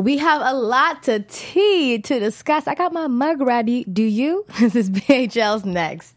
We 0.00 0.16
have 0.16 0.40
a 0.42 0.54
lot 0.54 1.02
to 1.04 1.20
tea 1.20 1.98
to 1.98 2.18
discuss. 2.18 2.66
I 2.66 2.74
got 2.74 2.94
my 2.94 3.06
mug 3.06 3.42
ready. 3.42 3.84
Do 3.84 4.02
you? 4.02 4.46
This 4.58 4.74
is 4.74 4.88
BHL's 4.88 5.66
next. 5.66 6.14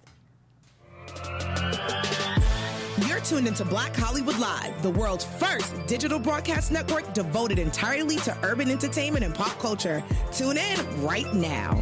You're 3.06 3.20
tuned 3.20 3.48
into 3.48 3.66
Black 3.66 3.94
Hollywood 3.94 4.40
Live, 4.40 4.82
the 4.84 4.90
world's 4.90 5.26
first 5.26 5.74
digital 5.86 6.18
broadcast 6.18 6.72
network 6.72 7.14
devoted 7.14 7.60
entirely 7.60 8.16
to 8.18 8.38
urban 8.44 8.70
entertainment 8.70 9.26
and 9.26 9.36
pop 9.36 9.60
culture. 9.60 10.02
Tune 10.32 10.58
in 10.58 11.04
right 11.04 11.34
now. 11.34 11.76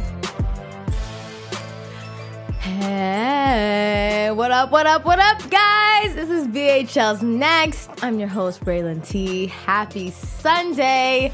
Hey, 2.58 4.30
what 4.32 4.50
up, 4.50 4.72
what 4.72 4.86
up, 4.86 5.04
what 5.04 5.20
up, 5.20 5.38
guys? 5.50 6.14
This 6.16 6.30
is 6.30 6.48
BHL's 6.48 7.22
Next. 7.22 7.90
I'm 8.02 8.18
your 8.18 8.28
host, 8.28 8.64
Braylon 8.64 9.06
T. 9.06 9.46
Happy 9.46 10.10
Sunday. 10.10 11.32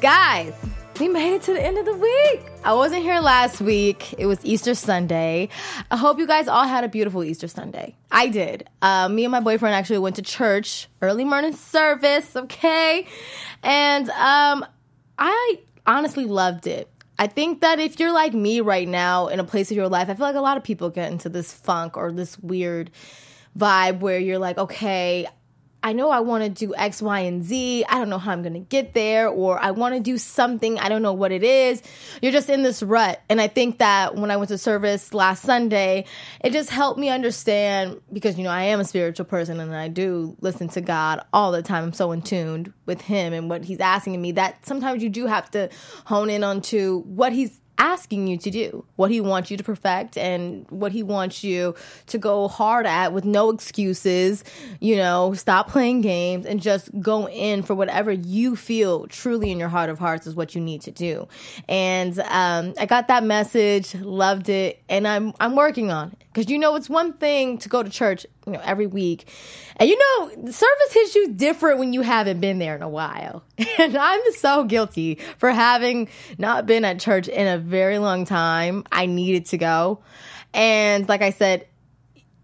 Guys, 0.00 0.52
we 0.98 1.08
made 1.08 1.34
it 1.34 1.42
to 1.42 1.52
the 1.52 1.62
end 1.62 1.78
of 1.78 1.84
the 1.84 1.94
week. 1.94 2.42
I 2.64 2.74
wasn't 2.74 3.02
here 3.02 3.20
last 3.20 3.60
week. 3.60 4.12
It 4.18 4.26
was 4.26 4.38
Easter 4.44 4.74
Sunday. 4.74 5.48
I 5.90 5.96
hope 5.96 6.18
you 6.18 6.26
guys 6.26 6.48
all 6.48 6.66
had 6.66 6.82
a 6.82 6.88
beautiful 6.88 7.22
Easter 7.22 7.46
Sunday. 7.46 7.94
I 8.10 8.26
did. 8.28 8.68
Uh, 8.82 9.08
me 9.08 9.24
and 9.24 9.32
my 9.32 9.40
boyfriend 9.40 9.74
actually 9.74 9.98
went 9.98 10.16
to 10.16 10.22
church, 10.22 10.88
early 11.00 11.24
morning 11.24 11.52
service, 11.52 12.34
okay? 12.34 13.06
And 13.62 14.10
um, 14.10 14.66
I 15.16 15.60
honestly 15.86 16.26
loved 16.26 16.66
it. 16.66 16.90
I 17.18 17.28
think 17.28 17.60
that 17.60 17.78
if 17.78 18.00
you're 18.00 18.12
like 18.12 18.34
me 18.34 18.60
right 18.60 18.88
now 18.88 19.28
in 19.28 19.38
a 19.38 19.44
place 19.44 19.70
of 19.70 19.76
your 19.76 19.88
life, 19.88 20.10
I 20.10 20.14
feel 20.14 20.26
like 20.26 20.34
a 20.34 20.40
lot 20.40 20.56
of 20.56 20.64
people 20.64 20.90
get 20.90 21.12
into 21.12 21.28
this 21.28 21.52
funk 21.52 21.96
or 21.96 22.10
this 22.10 22.36
weird 22.40 22.90
vibe 23.56 24.00
where 24.00 24.18
you're 24.18 24.40
like, 24.40 24.58
okay, 24.58 25.28
I 25.84 25.92
know 25.92 26.08
I 26.08 26.20
want 26.20 26.44
to 26.44 26.48
do 26.48 26.74
X, 26.74 27.02
Y, 27.02 27.20
and 27.20 27.44
Z. 27.44 27.84
I 27.90 27.98
don't 27.98 28.08
know 28.08 28.16
how 28.16 28.32
I'm 28.32 28.40
going 28.40 28.54
to 28.54 28.60
get 28.60 28.94
there, 28.94 29.28
or 29.28 29.62
I 29.62 29.72
want 29.72 29.94
to 29.94 30.00
do 30.00 30.16
something. 30.16 30.78
I 30.78 30.88
don't 30.88 31.02
know 31.02 31.12
what 31.12 31.30
it 31.30 31.44
is. 31.44 31.82
You're 32.22 32.32
just 32.32 32.48
in 32.48 32.62
this 32.62 32.82
rut. 32.82 33.20
And 33.28 33.38
I 33.38 33.48
think 33.48 33.80
that 33.80 34.16
when 34.16 34.30
I 34.30 34.38
went 34.38 34.48
to 34.48 34.56
service 34.56 35.12
last 35.12 35.42
Sunday, 35.42 36.06
it 36.42 36.54
just 36.54 36.70
helped 36.70 36.98
me 36.98 37.10
understand 37.10 38.00
because, 38.10 38.38
you 38.38 38.44
know, 38.44 38.50
I 38.50 38.62
am 38.62 38.80
a 38.80 38.84
spiritual 38.84 39.26
person 39.26 39.60
and 39.60 39.76
I 39.76 39.88
do 39.88 40.34
listen 40.40 40.68
to 40.70 40.80
God 40.80 41.20
all 41.34 41.52
the 41.52 41.62
time. 41.62 41.84
I'm 41.84 41.92
so 41.92 42.12
in 42.12 42.22
tuned 42.22 42.72
with 42.86 43.02
Him 43.02 43.34
and 43.34 43.50
what 43.50 43.62
He's 43.62 43.80
asking 43.80 44.14
of 44.14 44.22
me 44.22 44.32
that 44.32 44.64
sometimes 44.64 45.02
you 45.02 45.10
do 45.10 45.26
have 45.26 45.50
to 45.50 45.68
hone 46.06 46.30
in 46.30 46.42
onto 46.42 47.02
what 47.02 47.34
He's 47.34 47.60
asking 47.78 48.26
you 48.26 48.38
to 48.38 48.50
do, 48.50 48.84
what 48.96 49.10
he 49.10 49.20
wants 49.20 49.50
you 49.50 49.56
to 49.56 49.64
perfect 49.64 50.16
and 50.16 50.66
what 50.70 50.92
he 50.92 51.02
wants 51.02 51.42
you 51.42 51.74
to 52.06 52.18
go 52.18 52.48
hard 52.48 52.86
at 52.86 53.12
with 53.12 53.24
no 53.24 53.50
excuses, 53.50 54.44
you 54.80 54.96
know, 54.96 55.34
stop 55.34 55.68
playing 55.68 56.00
games 56.00 56.46
and 56.46 56.60
just 56.60 56.88
go 57.00 57.28
in 57.28 57.62
for 57.62 57.74
whatever 57.74 58.12
you 58.12 58.54
feel 58.56 59.06
truly 59.08 59.50
in 59.50 59.58
your 59.58 59.68
heart 59.68 59.90
of 59.90 59.98
hearts 59.98 60.26
is 60.26 60.34
what 60.34 60.54
you 60.54 60.60
need 60.60 60.82
to 60.82 60.90
do. 60.90 61.26
And 61.68 62.18
um, 62.20 62.74
I 62.78 62.86
got 62.86 63.08
that 63.08 63.24
message, 63.24 63.94
loved 63.94 64.48
it, 64.48 64.82
and 64.88 65.06
I'm 65.06 65.32
I'm 65.40 65.56
working 65.56 65.90
on. 65.90 66.16
Because 66.34 66.50
you 66.50 66.58
know, 66.58 66.74
it's 66.74 66.90
one 66.90 67.12
thing 67.12 67.58
to 67.58 67.68
go 67.68 67.84
to 67.84 67.88
church, 67.88 68.26
you 68.44 68.54
know, 68.54 68.60
every 68.64 68.88
week. 68.88 69.28
And 69.76 69.88
you 69.88 69.96
know, 69.96 70.50
service 70.50 70.92
hits 70.92 71.14
you 71.14 71.32
different 71.32 71.78
when 71.78 71.92
you 71.92 72.00
haven't 72.00 72.40
been 72.40 72.58
there 72.58 72.74
in 72.74 72.82
a 72.82 72.88
while. 72.88 73.44
And 73.78 73.96
I'm 73.96 74.20
so 74.32 74.64
guilty 74.64 75.18
for 75.38 75.50
having 75.50 76.08
not 76.38 76.66
been 76.66 76.84
at 76.84 76.98
church 76.98 77.28
in 77.28 77.46
a 77.46 77.58
very 77.58 77.98
long 77.98 78.24
time. 78.24 78.84
I 78.90 79.06
needed 79.06 79.46
to 79.46 79.58
go. 79.58 80.02
And 80.52 81.08
like 81.08 81.22
I 81.22 81.30
said, 81.30 81.66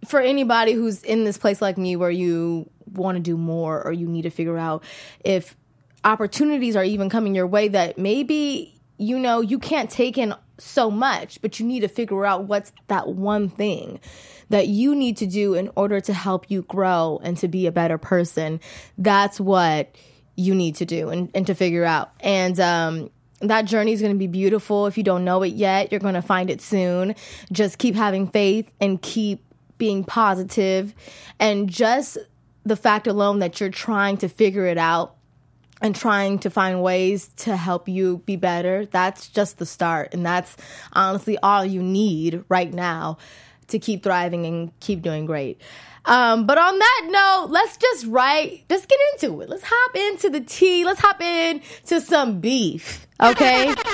for 0.06 0.20
anybody 0.20 0.72
who's 0.72 1.02
in 1.02 1.24
this 1.24 1.38
place 1.38 1.60
like 1.60 1.76
me 1.76 1.96
where 1.96 2.10
you 2.10 2.70
want 2.92 3.16
to 3.16 3.20
do 3.20 3.36
more 3.36 3.84
or 3.84 3.92
you 3.92 4.06
need 4.06 4.22
to 4.22 4.30
figure 4.30 4.58
out 4.58 4.84
if 5.24 5.56
opportunities 6.04 6.76
are 6.76 6.84
even 6.84 7.10
coming 7.10 7.34
your 7.34 7.46
way 7.46 7.68
that 7.68 7.98
maybe 7.98 8.80
you 8.98 9.18
know 9.18 9.40
you 9.40 9.58
can't 9.58 9.90
take 9.90 10.16
in 10.18 10.34
so 10.60 10.90
much, 10.90 11.40
but 11.42 11.58
you 11.60 11.66
need 11.66 11.80
to 11.80 11.88
figure 11.88 12.24
out 12.24 12.44
what's 12.44 12.72
that 12.88 13.08
one 13.08 13.48
thing 13.48 14.00
that 14.48 14.68
you 14.68 14.94
need 14.94 15.16
to 15.18 15.26
do 15.26 15.54
in 15.54 15.70
order 15.76 16.00
to 16.00 16.12
help 16.12 16.50
you 16.50 16.62
grow 16.62 17.20
and 17.22 17.36
to 17.38 17.48
be 17.48 17.66
a 17.66 17.72
better 17.72 17.98
person. 17.98 18.60
That's 18.98 19.40
what 19.40 19.94
you 20.36 20.54
need 20.54 20.76
to 20.76 20.84
do 20.84 21.10
and, 21.10 21.30
and 21.34 21.46
to 21.46 21.54
figure 21.54 21.84
out. 21.84 22.12
And 22.20 22.58
um, 22.60 23.10
that 23.40 23.62
journey 23.62 23.92
is 23.92 24.00
going 24.00 24.12
to 24.12 24.18
be 24.18 24.26
beautiful. 24.26 24.86
If 24.86 24.96
you 24.98 25.04
don't 25.04 25.24
know 25.24 25.42
it 25.42 25.54
yet, 25.54 25.92
you're 25.92 26.00
going 26.00 26.14
to 26.14 26.22
find 26.22 26.50
it 26.50 26.60
soon. 26.60 27.14
Just 27.52 27.78
keep 27.78 27.94
having 27.94 28.26
faith 28.26 28.70
and 28.80 29.00
keep 29.00 29.44
being 29.78 30.04
positive. 30.04 30.94
positive 30.94 30.94
and 31.40 31.68
just 31.68 32.18
the 32.64 32.76
fact 32.76 33.06
alone 33.06 33.38
that 33.40 33.58
you're 33.58 33.70
trying 33.70 34.18
to 34.18 34.28
figure 34.28 34.66
it 34.66 34.78
out 34.78 35.16
and 35.80 35.94
trying 35.94 36.38
to 36.40 36.50
find 36.50 36.82
ways 36.82 37.28
to 37.36 37.56
help 37.56 37.88
you 37.88 38.18
be 38.18 38.36
better, 38.36 38.86
that's 38.86 39.28
just 39.28 39.58
the 39.58 39.66
start. 39.66 40.12
And 40.12 40.24
that's 40.24 40.56
honestly 40.92 41.38
all 41.38 41.64
you 41.64 41.82
need 41.82 42.44
right 42.48 42.72
now 42.72 43.18
to 43.68 43.78
keep 43.78 44.02
thriving 44.02 44.46
and 44.46 44.78
keep 44.80 45.02
doing 45.02 45.26
great. 45.26 45.60
Um, 46.04 46.46
but 46.46 46.58
on 46.58 46.78
that 46.78 47.08
note, 47.10 47.50
let's 47.50 47.76
just 47.76 48.06
write, 48.06 48.64
let's 48.70 48.86
get 48.86 48.98
into 49.12 49.40
it. 49.42 49.48
Let's 49.48 49.64
hop 49.66 49.96
into 49.96 50.30
the 50.30 50.40
tea. 50.40 50.84
Let's 50.84 51.00
hop 51.00 51.20
into 51.20 52.00
some 52.00 52.40
beef. 52.40 53.06
Okay. 53.22 53.66
let's 53.74 53.84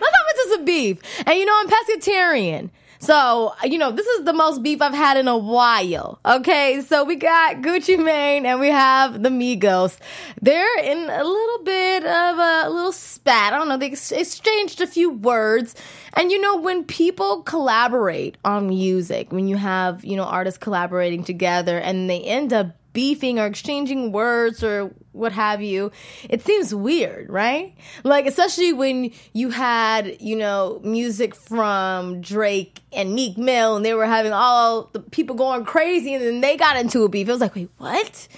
hop 0.00 0.26
into 0.30 0.46
some 0.50 0.64
beef. 0.64 0.98
And 1.26 1.38
you 1.38 1.46
know, 1.46 1.56
I'm 1.56 1.68
pescatarian. 1.68 2.70
So, 2.98 3.54
you 3.64 3.78
know, 3.78 3.90
this 3.90 4.06
is 4.06 4.24
the 4.24 4.32
most 4.32 4.62
beef 4.62 4.80
I've 4.82 4.94
had 4.94 5.16
in 5.16 5.28
a 5.28 5.36
while. 5.36 6.18
Okay. 6.24 6.80
So 6.80 7.04
we 7.04 7.16
got 7.16 7.56
Gucci 7.56 8.02
Mane 8.02 8.46
and 8.46 8.60
we 8.60 8.68
have 8.68 9.22
the 9.22 9.28
Migos. 9.28 9.98
They're 10.40 10.78
in 10.80 10.98
a 11.10 11.24
little 11.24 11.64
bit 11.64 12.04
of 12.04 12.38
a, 12.38 12.68
little 12.70 12.92
spat. 12.92 13.52
I 13.52 13.58
don't 13.58 13.68
know. 13.68 13.76
They 13.76 13.90
ex- 13.90 14.12
exchanged 14.12 14.80
a 14.80 14.86
few 14.86 15.10
words. 15.10 15.74
And, 16.14 16.30
you 16.30 16.40
know, 16.40 16.56
when 16.56 16.84
people 16.84 17.42
collaborate 17.42 18.36
on 18.44 18.68
music, 18.68 19.32
when 19.32 19.48
you 19.48 19.56
have, 19.56 20.04
you 20.04 20.16
know, 20.16 20.24
artists 20.24 20.58
collaborating 20.58 21.24
together 21.24 21.78
and 21.78 22.08
they 22.08 22.20
end 22.22 22.52
up 22.52 22.68
beefing 22.96 23.38
or 23.38 23.44
exchanging 23.44 24.10
words 24.10 24.64
or 24.64 24.90
what 25.12 25.30
have 25.30 25.60
you, 25.60 25.92
it 26.30 26.40
seems 26.40 26.74
weird, 26.74 27.28
right? 27.28 27.76
Like, 28.04 28.24
especially 28.24 28.72
when 28.72 29.12
you 29.34 29.50
had, 29.50 30.16
you 30.18 30.34
know, 30.34 30.80
music 30.82 31.34
from 31.34 32.22
Drake 32.22 32.80
and 32.94 33.14
Meek 33.14 33.36
Mill 33.36 33.76
and 33.76 33.84
they 33.84 33.92
were 33.92 34.06
having 34.06 34.32
all 34.32 34.88
the 34.94 35.00
people 35.00 35.36
going 35.36 35.66
crazy 35.66 36.14
and 36.14 36.24
then 36.24 36.40
they 36.40 36.56
got 36.56 36.78
into 36.78 37.02
a 37.04 37.08
beef. 37.10 37.28
It 37.28 37.32
was 37.32 37.42
like, 37.42 37.54
wait, 37.54 37.68
what? 37.76 38.28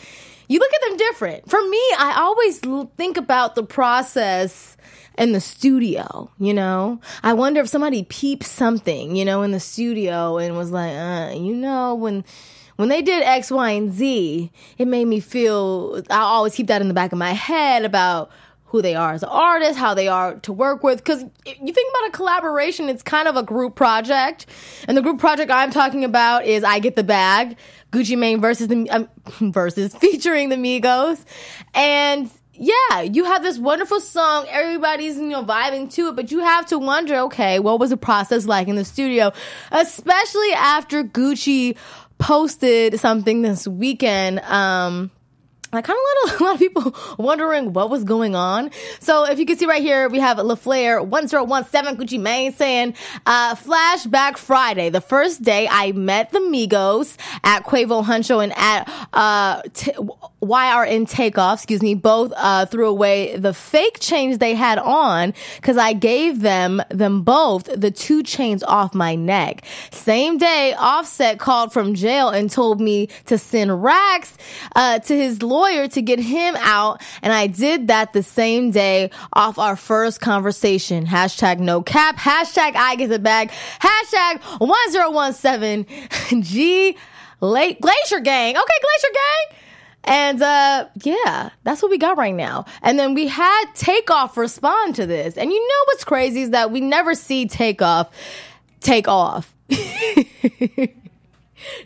You 0.49 0.59
look 0.59 0.75
at 0.75 0.89
them 0.89 0.97
different. 0.97 1.49
For 1.49 1.63
me, 1.63 1.83
I 1.97 2.15
always 2.17 2.59
think 2.97 3.17
about 3.17 3.55
the 3.55 3.63
process 3.63 4.77
in 5.17 5.31
the 5.31 5.41
studio, 5.41 6.33
you 6.41 6.53
know? 6.53 7.01
I 7.23 7.35
wonder 7.35 7.61
if 7.61 7.69
somebody 7.69 8.03
peeped 8.03 8.45
something, 8.45 9.15
you 9.15 9.25
know, 9.25 9.43
in 9.43 9.53
the 9.53 9.61
studio 9.61 10.39
and 10.39 10.57
was 10.57 10.73
like, 10.73 10.95
uh, 10.95 11.33
you 11.37 11.55
know, 11.55 11.95
when 11.95 12.25
when 12.79 12.89
they 12.89 13.03
did 13.03 13.25
X, 13.25 13.51
Y, 13.51 13.71
and 13.71 13.93
Z, 13.93 14.53
it 14.79 14.87
made 14.87 15.07
me 15.07 15.19
feel, 15.19 16.01
I 16.11 16.21
always 16.21 16.55
keep 16.55 16.69
that 16.69 16.81
in 16.81 16.87
the 16.87 16.95
back 16.95 17.11
of 17.11 17.19
my 17.19 17.33
head 17.33 17.85
about 17.85 18.31
who 18.67 18.81
they 18.81 18.95
are 18.95 19.15
as 19.15 19.25
an 19.25 19.31
artist, 19.31 19.77
how 19.77 19.95
they 19.95 20.07
are 20.07 20.37
to 20.37 20.53
work 20.53 20.85
with. 20.85 20.99
Because 20.99 21.25
you 21.45 21.73
think 21.73 21.93
about 21.93 22.09
a 22.09 22.13
collaboration, 22.13 22.89
it's 22.89 23.03
kind 23.03 23.27
of 23.27 23.35
a 23.35 23.43
group 23.43 23.75
project. 23.75 24.47
And 24.87 24.97
the 24.97 25.03
group 25.03 25.19
project 25.19 25.51
I'm 25.51 25.73
talking 25.73 26.05
about 26.05 26.45
is 26.45 26.63
I 26.63 26.79
Get 26.79 26.95
the 26.95 27.03
Bag, 27.03 27.57
Gucci 27.91 28.17
Mane 28.17 28.41
versus 28.41 28.69
the, 28.69 28.89
um, 28.91 29.09
versus 29.53 29.93
featuring 29.97 30.49
the 30.49 30.57
Migos. 30.57 31.25
And 31.75 32.31
yeah, 32.53 33.01
you 33.01 33.25
have 33.25 33.43
this 33.43 33.59
wonderful 33.59 33.99
song. 33.99 34.47
Everybody's, 34.49 35.17
you 35.17 35.31
know, 35.31 35.43
vibing 35.43 35.93
to 35.95 36.09
it, 36.09 36.17
but 36.17 36.31
you 36.31 36.41
have 36.41 36.67
to 36.67 36.79
wonder, 36.79 37.17
okay, 37.17 37.59
what 37.59 37.81
was 37.81 37.91
the 37.91 37.97
process 37.97 38.47
like 38.47 38.69
in 38.69 38.77
the 38.77 38.85
studio? 38.85 39.33
Especially 39.73 40.53
after 40.53 41.03
Gucci 41.03 41.77
posted 42.19 42.99
something 43.01 43.43
this 43.43 43.67
weekend. 43.67 44.41
Um, 44.41 45.11
I 45.71 45.83
kind 45.83 45.99
of 45.99 46.31
let 46.31 46.41
a 46.41 46.45
lot 46.45 46.55
of 46.55 46.59
people 46.59 46.95
wondering 47.19 47.73
what 47.73 47.91
was 47.91 48.05
going 48.05 48.35
on. 48.35 48.71
So 49.01 49.25
if 49.25 49.39
you 49.39 49.45
can 49.45 49.59
see 49.59 49.67
right 49.67 49.83
here, 49.83 50.09
we 50.09 50.19
have 50.19 50.39
LaFlare 50.39 51.05
1017 51.07 51.97
Gucci 51.97 52.21
Mane 52.21 52.53
saying, 52.55 52.95
uh, 53.27 53.55
flashback 53.55 54.39
Friday, 54.39 54.89
the 54.89 55.03
first 55.03 55.43
day 55.43 55.69
I 55.71 55.93
met 55.93 56.33
the 56.33 56.39
Migos 56.39 57.17
at 57.45 57.65
Quavo 57.65 58.03
Huncho 58.03 58.43
and 58.43 58.53
at, 58.57 58.91
uh, 59.13 59.63
t- 59.75 59.93
YRN 60.43 61.09
Takeoff, 61.09 61.59
excuse 61.59 61.83
me, 61.83 61.95
both, 61.95 62.33
uh, 62.37 62.65
threw 62.67 62.89
away 62.89 63.37
the 63.37 63.53
fake 63.53 63.99
chains 63.99 64.39
they 64.39 64.55
had 64.55 64.79
on 64.79 65.35
because 65.57 65.77
I 65.77 65.93
gave 65.93 66.43
them, 66.43 66.81
them 66.91 67.23
both 67.23 67.65
the 67.65 67.91
two 67.91 68.23
chains 68.23 68.63
off 68.63 68.95
my 68.95 69.17
neck. 69.17 69.65
Same 69.91 70.39
day, 70.39 70.75
Offset 70.79 71.41
called 71.41 71.73
from 71.73 71.95
jail 71.95 72.29
and 72.29 72.51
told 72.51 72.81
me 72.81 73.09
to 73.27 73.37
send 73.37 73.83
racks, 73.83 74.37
uh, 74.77 75.01
to 75.01 75.17
his 75.17 75.43
lawyer 75.43 75.89
to 75.89 76.03
get 76.03 76.21
him 76.21 76.57
out. 76.61 77.03
And 77.23 77.33
I 77.33 77.49
did 77.49 77.89
that 77.89 78.13
the 78.13 78.23
same 78.23 78.71
day 78.71 79.11
off 79.33 79.59
our 79.59 79.75
first 79.75 80.21
conversation. 80.21 81.05
Hashtag 81.05 81.59
no 81.59 81.83
cap. 81.83 82.17
Hashtag 82.17 82.77
I 82.77 82.95
get 82.95 83.09
the 83.09 83.19
bag. 83.19 83.51
Hashtag 83.81 84.41
1017 84.61 86.43
G 86.43 86.97
Glacier 87.41 88.21
Gang. 88.21 88.57
Okay, 88.57 88.75
Glacier 88.81 89.13
Gang. 89.13 89.59
And 90.05 90.41
uh, 90.41 90.87
yeah, 91.03 91.51
that's 91.65 91.83
what 91.83 91.91
we 91.91 91.99
got 91.99 92.17
right 92.17 92.35
now. 92.35 92.65
And 92.83 92.99
then 92.99 93.15
we 93.15 93.27
had 93.27 93.65
Takeoff 93.75 94.37
respond 94.37 94.95
to 94.97 95.07
this. 95.07 95.37
And 95.37 95.53
you 95.53 95.61
know 95.61 95.85
what's 95.87 96.05
crazy 96.05 96.43
is 96.43 96.51
that 96.51 96.71
we 96.71 96.81
never 96.81 97.15
see 97.15 97.47
Takeoff 97.47 98.11
take 98.81 99.09
off. 99.09 99.55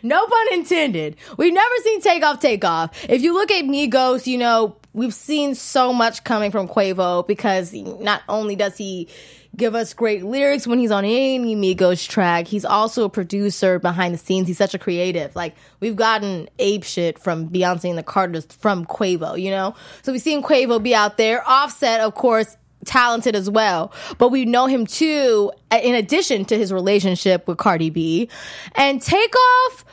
no 0.03 0.27
pun 0.27 0.53
intended. 0.53 1.17
We've 1.37 1.53
never 1.53 1.75
seen 1.83 2.01
Takeoff 2.01 2.39
take 2.39 2.63
off. 2.63 3.03
If 3.09 3.21
you 3.21 3.33
look 3.33 3.51
at 3.51 3.65
Migos, 3.65 4.25
you 4.27 4.37
know, 4.37 4.77
we've 4.93 5.13
seen 5.13 5.55
so 5.55 5.91
much 5.91 6.23
coming 6.23 6.51
from 6.51 6.67
Quavo 6.67 7.27
because 7.27 7.73
not 7.73 8.21
only 8.29 8.55
does 8.55 8.77
he 8.77 9.09
give 9.55 9.75
us 9.75 9.93
great 9.93 10.23
lyrics 10.25 10.65
when 10.65 10.79
he's 10.79 10.91
on 10.91 11.05
any 11.05 11.55
Migos 11.55 12.07
track. 12.07 12.47
He's 12.47 12.65
also 12.65 13.05
a 13.05 13.09
producer 13.09 13.79
behind 13.79 14.13
the 14.13 14.17
scenes. 14.17 14.47
He's 14.47 14.57
such 14.57 14.73
a 14.73 14.79
creative. 14.79 15.35
Like 15.35 15.55
we've 15.79 15.95
gotten 15.95 16.49
ape 16.59 16.83
shit 16.83 17.19
from 17.19 17.49
Beyonce 17.49 17.89
and 17.89 17.97
the 17.97 18.03
Carters 18.03 18.45
from 18.45 18.85
Quavo, 18.85 19.39
you 19.39 19.51
know? 19.51 19.75
So 20.01 20.11
we've 20.11 20.21
seen 20.21 20.41
Quavo 20.41 20.81
be 20.81 20.95
out 20.95 21.17
there. 21.17 21.47
Offset, 21.47 22.01
of 22.01 22.15
course, 22.15 22.57
talented 22.85 23.35
as 23.35 23.49
well. 23.49 23.93
But 24.17 24.29
we 24.29 24.45
know 24.45 24.65
him 24.65 24.87
too, 24.87 25.51
in 25.71 25.95
addition 25.95 26.45
to 26.45 26.57
his 26.57 26.73
relationship 26.73 27.47
with 27.47 27.57
Cardi 27.57 27.89
B. 27.89 28.29
And 28.75 29.01
Takeoff 29.01 29.85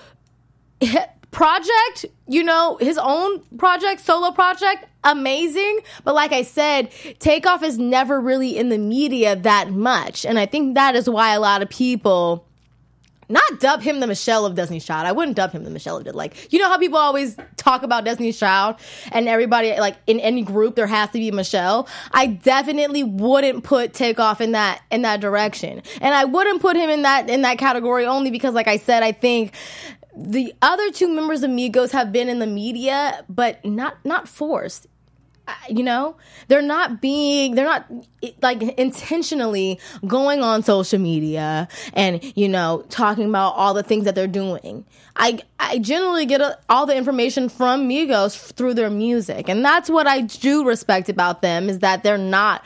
project, 1.31 2.07
you 2.27 2.43
know, 2.43 2.77
his 2.81 2.99
own 2.99 3.41
project, 3.57 4.01
solo 4.01 4.31
project, 4.33 4.85
amazing. 5.05 5.81
But 6.05 6.15
like 6.15 6.33
I 6.33 6.43
said, 6.43 6.91
Takeoff 7.19 7.63
is 7.63 7.79
never 7.79 8.21
really 8.21 8.57
in 8.57 8.69
the 8.69 8.79
media 8.79 9.37
that 9.37 9.71
much. 9.71 10.27
And 10.27 10.39
I 10.39 10.47
think 10.47 10.75
that 10.75 10.97
is 10.97 11.09
why 11.09 11.35
a 11.35 11.41
lot 11.41 11.63
of 11.63 11.69
people 11.69 12.47
not 13.29 13.61
dub 13.61 13.81
him 13.81 14.01
the 14.01 14.09
Michelle 14.09 14.45
of 14.45 14.57
Destiny's 14.57 14.85
Child. 14.85 15.07
I 15.07 15.13
wouldn't 15.13 15.37
dub 15.37 15.53
him 15.53 15.63
the 15.63 15.71
Michelle 15.71 15.97
of 15.97 16.07
it. 16.09 16.17
Like, 16.17 16.53
you 16.53 16.59
know 16.59 16.69
how 16.69 16.79
people 16.79 16.99
always 16.99 17.37
talk 17.57 17.85
about 17.85 18.05
Destiny's 18.05 18.37
Child 18.37 18.75
and 19.13 19.29
everybody, 19.29 19.79
like, 19.79 19.97
in 20.09 20.19
any 20.19 20.43
group, 20.43 20.75
there 20.75 20.89
has 20.89 21.11
to 21.11 21.19
be 21.19 21.31
Michelle. 21.31 21.89
I 22.11 22.27
definitely 22.27 23.05
wouldn't 23.05 23.63
put 23.63 23.95
Takeoff 23.95 24.41
in 24.41 24.51
that, 24.53 24.83
in 24.91 25.03
that 25.03 25.21
direction. 25.21 25.81
And 26.01 26.13
I 26.13 26.25
wouldn't 26.25 26.61
put 26.61 26.75
him 26.75 26.91
in 26.91 27.03
that, 27.03 27.31
in 27.31 27.43
that 27.43 27.59
category 27.59 28.05
only 28.05 28.33
because, 28.33 28.53
like 28.53 28.67
I 28.67 28.79
said, 28.79 29.05
I 29.05 29.13
think 29.13 29.55
the 30.21 30.55
other 30.61 30.91
two 30.91 31.09
members 31.09 31.43
of 31.43 31.51
Migos 31.51 31.93
have 31.93 32.13
been 32.13 32.29
in 32.29 32.39
the 32.39 32.47
media, 32.47 33.25
but 33.29 33.65
not, 33.65 34.05
not 34.05 34.29
forced. 34.29 34.87
You 35.69 35.83
know 35.83 36.17
they're 36.47 36.63
not 36.63 37.01
being 37.01 37.57
they're 37.57 37.65
not 37.65 37.91
like 38.41 38.63
intentionally 38.63 39.81
going 40.07 40.43
on 40.43 40.63
social 40.63 41.01
media 41.01 41.67
and 41.93 42.23
you 42.37 42.49
know 42.49 42.85
talking 42.89 43.29
about 43.29 43.55
all 43.57 43.75
the 43.75 43.83
things 43.83 44.05
that 44.05 44.15
they're 44.15 44.29
doing. 44.29 44.85
I 45.17 45.41
i 45.59 45.79
generally 45.79 46.25
get 46.25 46.41
a, 46.41 46.57
all 46.69 46.87
the 46.87 46.97
information 46.97 47.49
from 47.49 47.89
migos 47.89 48.53
through 48.53 48.75
their 48.75 48.91
music 48.91 49.49
and 49.49 49.65
that's 49.65 49.91
what 49.91 50.07
i 50.07 50.21
do 50.21 50.65
respect 50.65 51.09
about 51.09 51.43
them 51.43 51.69
is 51.69 51.81
that 51.81 52.03
they're 52.05 52.17
not 52.17 52.65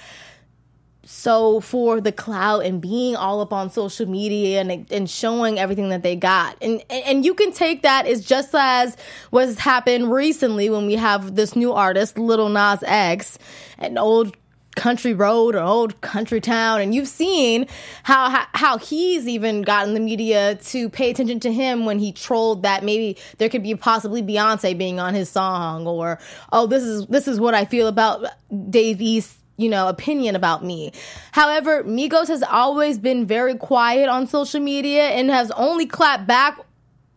so 1.06 1.60
for 1.60 2.00
the 2.00 2.12
clout 2.12 2.64
and 2.64 2.80
being 2.80 3.16
all 3.16 3.40
up 3.40 3.52
on 3.52 3.70
social 3.70 4.06
media 4.06 4.60
and 4.60 4.90
and 4.90 5.08
showing 5.08 5.58
everything 5.58 5.88
that 5.90 6.02
they 6.02 6.16
got. 6.16 6.56
And 6.62 6.82
and 6.90 7.24
you 7.24 7.34
can 7.34 7.52
take 7.52 7.82
that 7.82 8.06
as 8.06 8.24
just 8.24 8.54
as 8.54 8.96
what's 9.30 9.58
happened 9.58 10.10
recently 10.10 10.70
when 10.70 10.86
we 10.86 10.94
have 10.94 11.34
this 11.34 11.56
new 11.56 11.72
artist 11.72 12.18
Lil 12.18 12.48
Nas 12.48 12.82
X 12.86 13.38
an 13.78 13.98
old 13.98 14.36
country 14.74 15.14
road 15.14 15.54
or 15.54 15.60
old 15.60 16.00
country 16.00 16.40
town. 16.40 16.80
And 16.80 16.94
you've 16.94 17.08
seen 17.08 17.66
how, 18.02 18.30
how 18.30 18.46
how 18.54 18.78
he's 18.78 19.26
even 19.28 19.62
gotten 19.62 19.94
the 19.94 20.00
media 20.00 20.56
to 20.56 20.88
pay 20.88 21.10
attention 21.10 21.40
to 21.40 21.52
him 21.52 21.86
when 21.86 21.98
he 21.98 22.12
trolled 22.12 22.62
that 22.62 22.84
maybe 22.84 23.16
there 23.38 23.48
could 23.48 23.62
be 23.62 23.74
possibly 23.74 24.22
Beyonce 24.22 24.76
being 24.76 24.98
on 24.98 25.14
his 25.14 25.28
song 25.28 25.86
or 25.86 26.18
oh 26.52 26.66
this 26.66 26.82
is 26.82 27.06
this 27.06 27.28
is 27.28 27.40
what 27.40 27.54
I 27.54 27.64
feel 27.64 27.86
about 27.86 28.26
Dave 28.70 29.00
East 29.00 29.38
you 29.56 29.68
know, 29.68 29.88
opinion 29.88 30.36
about 30.36 30.64
me. 30.64 30.92
However, 31.32 31.84
Migos 31.84 32.28
has 32.28 32.42
always 32.42 32.98
been 32.98 33.26
very 33.26 33.56
quiet 33.56 34.08
on 34.08 34.26
social 34.26 34.60
media 34.60 35.08
and 35.08 35.30
has 35.30 35.50
only 35.52 35.86
clapped 35.86 36.26
back 36.26 36.58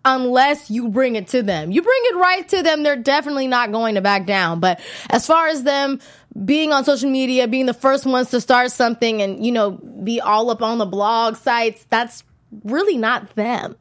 unless 0.06 0.72
you 0.72 0.88
bring 0.88 1.16
it 1.16 1.28
to 1.28 1.44
them. 1.44 1.72
You 1.72 1.82
bring 1.82 2.02
it 2.04 2.16
right 2.16 2.48
to 2.50 2.64
them, 2.64 2.84
they're 2.84 2.96
definitely 2.96 3.48
not 3.48 3.72
going 3.72 3.96
to 3.96 4.02
back 4.02 4.26
down. 4.26 4.60
But 4.60 4.80
as 5.10 5.26
far 5.28 5.48
as 5.48 5.64
them 5.64 6.00
being 6.46 6.72
on 6.72 6.86
social 6.86 7.10
media, 7.10 7.48
being 7.48 7.66
the 7.66 7.74
first 7.74 8.06
ones 8.06 8.30
to 8.30 8.40
start 8.40 8.72
something 8.72 9.22
and, 9.22 9.46
you 9.46 9.52
know, 9.52 9.72
be 9.72 10.22
all 10.22 10.50
up 10.50 10.62
on 10.62 10.78
the 10.78 10.86
blog 10.86 11.36
sites, 11.36 11.86
that's 11.90 12.24
really 12.64 12.98
not 12.98 13.36
them. 13.36 13.76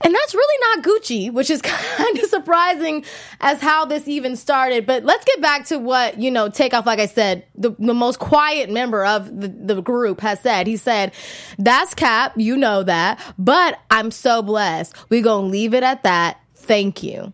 And 0.00 0.14
that's 0.14 0.34
really 0.34 0.60
not 0.60 0.84
Gucci, 0.84 1.32
which 1.32 1.50
is 1.50 1.62
kind 1.62 2.18
of 2.18 2.24
surprising 2.26 3.04
as 3.40 3.60
how 3.60 3.84
this 3.84 4.06
even 4.06 4.36
started. 4.36 4.86
But 4.86 5.04
let's 5.04 5.24
get 5.24 5.40
back 5.40 5.66
to 5.66 5.78
what, 5.78 6.20
you 6.20 6.30
know, 6.30 6.48
Takeoff, 6.48 6.86
like 6.86 7.00
I 7.00 7.06
said, 7.06 7.44
the, 7.54 7.70
the 7.78 7.94
most 7.94 8.18
quiet 8.18 8.70
member 8.70 9.04
of 9.04 9.40
the, 9.40 9.48
the 9.48 9.80
group 9.80 10.20
has 10.20 10.40
said. 10.40 10.66
He 10.66 10.76
said, 10.76 11.12
that's 11.58 11.94
cap, 11.94 12.34
you 12.36 12.56
know 12.56 12.82
that, 12.82 13.20
but 13.38 13.78
I'm 13.90 14.10
so 14.10 14.42
blessed. 14.42 14.94
we 15.08 15.20
going 15.20 15.46
to 15.46 15.50
leave 15.50 15.74
it 15.74 15.82
at 15.82 16.02
that. 16.04 16.40
Thank 16.54 17.02
you. 17.02 17.32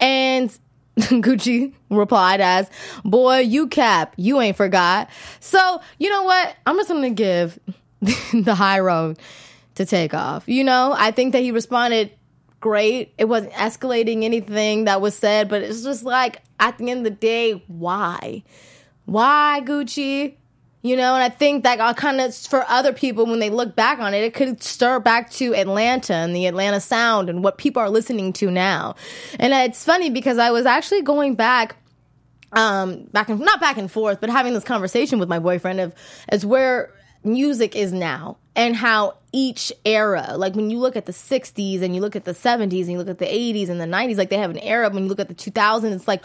And 0.00 0.56
Gucci 0.98 1.74
replied 1.90 2.40
as, 2.40 2.70
boy, 3.04 3.38
you 3.38 3.68
cap, 3.68 4.14
you 4.16 4.40
ain't 4.40 4.56
forgot. 4.56 5.08
So, 5.40 5.80
you 5.98 6.08
know 6.08 6.24
what? 6.24 6.56
I'm 6.66 6.76
just 6.76 6.88
going 6.88 7.02
to 7.02 7.10
give 7.10 7.58
the 8.32 8.54
high 8.54 8.80
road 8.80 9.18
to 9.78 9.86
take 9.86 10.12
off. 10.12 10.48
You 10.48 10.64
know, 10.64 10.94
I 10.96 11.10
think 11.10 11.32
that 11.32 11.40
he 11.40 11.50
responded 11.50 12.12
great. 12.60 13.14
It 13.16 13.24
wasn't 13.24 13.52
escalating 13.52 14.24
anything 14.24 14.84
that 14.84 15.00
was 15.00 15.16
said, 15.16 15.48
but 15.48 15.62
it's 15.62 15.82
just 15.82 16.04
like 16.04 16.42
at 16.60 16.78
the 16.78 16.90
end 16.90 16.98
of 16.98 17.04
the 17.04 17.10
day, 17.10 17.62
why? 17.68 18.42
Why 19.06 19.62
Gucci? 19.64 20.34
You 20.82 20.96
know, 20.96 21.14
and 21.14 21.22
I 21.22 21.28
think 21.28 21.64
that 21.64 21.96
kind 21.96 22.20
of 22.20 22.34
for 22.34 22.64
other 22.68 22.92
people 22.92 23.26
when 23.26 23.40
they 23.40 23.50
look 23.50 23.74
back 23.74 23.98
on 23.98 24.14
it, 24.14 24.22
it 24.22 24.34
could 24.34 24.62
stir 24.62 25.00
back 25.00 25.30
to 25.32 25.54
Atlanta 25.54 26.14
and 26.14 26.34
the 26.34 26.46
Atlanta 26.46 26.80
sound 26.80 27.28
and 27.28 27.42
what 27.42 27.58
people 27.58 27.82
are 27.82 27.90
listening 27.90 28.32
to 28.34 28.50
now. 28.50 28.94
And 29.40 29.52
it's 29.52 29.84
funny 29.84 30.08
because 30.10 30.38
I 30.38 30.50
was 30.50 30.66
actually 30.66 31.02
going 31.02 31.34
back 31.34 31.76
um 32.52 33.04
back 33.12 33.28
and 33.28 33.40
not 33.40 33.60
back 33.60 33.76
and 33.76 33.90
forth, 33.90 34.20
but 34.20 34.30
having 34.30 34.54
this 34.54 34.64
conversation 34.64 35.18
with 35.18 35.28
my 35.28 35.38
boyfriend 35.38 35.80
of 35.80 35.94
as 36.28 36.46
where 36.46 36.94
music 37.28 37.76
is 37.76 37.92
now 37.92 38.38
and 38.56 38.74
how 38.74 39.16
each 39.32 39.72
era, 39.84 40.34
like 40.36 40.54
when 40.54 40.70
you 40.70 40.78
look 40.78 40.96
at 40.96 41.06
the 41.06 41.12
60s 41.12 41.82
and 41.82 41.94
you 41.94 42.00
look 42.00 42.16
at 42.16 42.24
the 42.24 42.34
70s 42.34 42.82
and 42.82 42.92
you 42.92 42.98
look 42.98 43.08
at 43.08 43.18
the 43.18 43.26
80s 43.26 43.68
and 43.68 43.80
the 43.80 43.84
90s, 43.84 44.16
like 44.16 44.30
they 44.30 44.38
have 44.38 44.50
an 44.50 44.58
era. 44.58 44.88
When 44.90 45.04
you 45.04 45.08
look 45.08 45.20
at 45.20 45.28
the 45.28 45.34
2000s, 45.34 45.92
it's 45.92 46.08
like, 46.08 46.24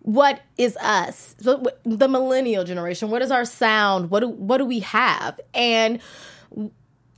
what 0.00 0.40
is 0.56 0.76
us? 0.78 1.36
So 1.40 1.64
the 1.84 2.08
millennial 2.08 2.64
generation, 2.64 3.10
what 3.10 3.22
is 3.22 3.30
our 3.30 3.44
sound? 3.44 4.10
What 4.10 4.20
do, 4.20 4.28
what 4.28 4.58
do 4.58 4.64
we 4.64 4.80
have? 4.80 5.38
And 5.54 6.00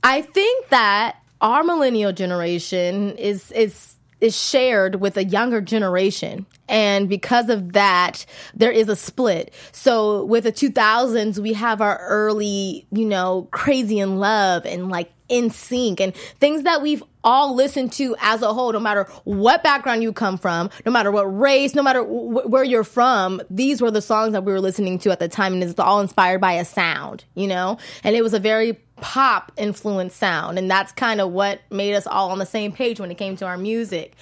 I 0.03 0.21
think 0.21 0.69
that 0.69 1.17
our 1.41 1.63
millennial 1.63 2.11
generation 2.11 3.15
is 3.17 3.51
is 3.51 3.95
is 4.21 4.39
shared 4.39 4.95
with 4.95 5.17
a 5.17 5.25
younger 5.25 5.59
generation. 5.59 6.45
And 6.69 7.09
because 7.09 7.49
of 7.49 7.73
that, 7.73 8.25
there 8.53 8.71
is 8.71 8.87
a 8.87 8.95
split. 8.95 9.53
So 9.71 10.23
with 10.25 10.45
the 10.45 10.51
2000s, 10.51 11.39
we 11.39 11.53
have 11.53 11.81
our 11.81 11.97
early, 11.97 12.87
you 12.91 13.05
know, 13.05 13.47
crazy 13.51 13.99
in 13.99 14.17
love 14.17 14.65
and 14.65 14.89
like 14.89 15.11
NSYNC 15.29 15.99
and 15.99 16.15
things 16.39 16.63
that 16.63 16.81
we've 16.81 17.03
all 17.23 17.55
listened 17.55 17.93
to 17.93 18.15
as 18.19 18.41
a 18.41 18.53
whole, 18.53 18.73
no 18.73 18.79
matter 18.79 19.03
what 19.23 19.63
background 19.63 20.03
you 20.03 20.11
come 20.11 20.37
from, 20.37 20.69
no 20.85 20.91
matter 20.91 21.11
what 21.11 21.23
race, 21.23 21.73
no 21.73 21.83
matter 21.83 22.03
wh- 22.03 22.49
where 22.49 22.63
you're 22.63 22.83
from, 22.83 23.41
these 23.49 23.81
were 23.81 23.91
the 23.91 24.01
songs 24.01 24.33
that 24.33 24.43
we 24.43 24.51
were 24.51 24.59
listening 24.59 24.99
to 24.99 25.11
at 25.11 25.19
the 25.19 25.27
time. 25.27 25.53
And 25.53 25.63
it's 25.63 25.79
all 25.79 26.01
inspired 26.01 26.41
by 26.41 26.53
a 26.53 26.65
sound, 26.65 27.23
you 27.35 27.47
know? 27.47 27.77
And 28.03 28.15
it 28.15 28.23
was 28.23 28.33
a 28.33 28.39
very 28.39 28.73
pop 29.01 29.51
influenced 29.57 30.15
sound. 30.15 30.57
And 30.57 30.71
that's 30.71 30.93
kind 30.93 31.19
of 31.19 31.31
what 31.31 31.59
made 31.69 31.95
us 31.95 32.07
all 32.07 32.31
on 32.31 32.39
the 32.39 32.45
same 32.45 32.71
page 32.71 32.99
when 32.99 33.11
it 33.11 33.15
came 33.15 33.35
to 33.37 33.45
our 33.45 33.57
music. 33.57 34.15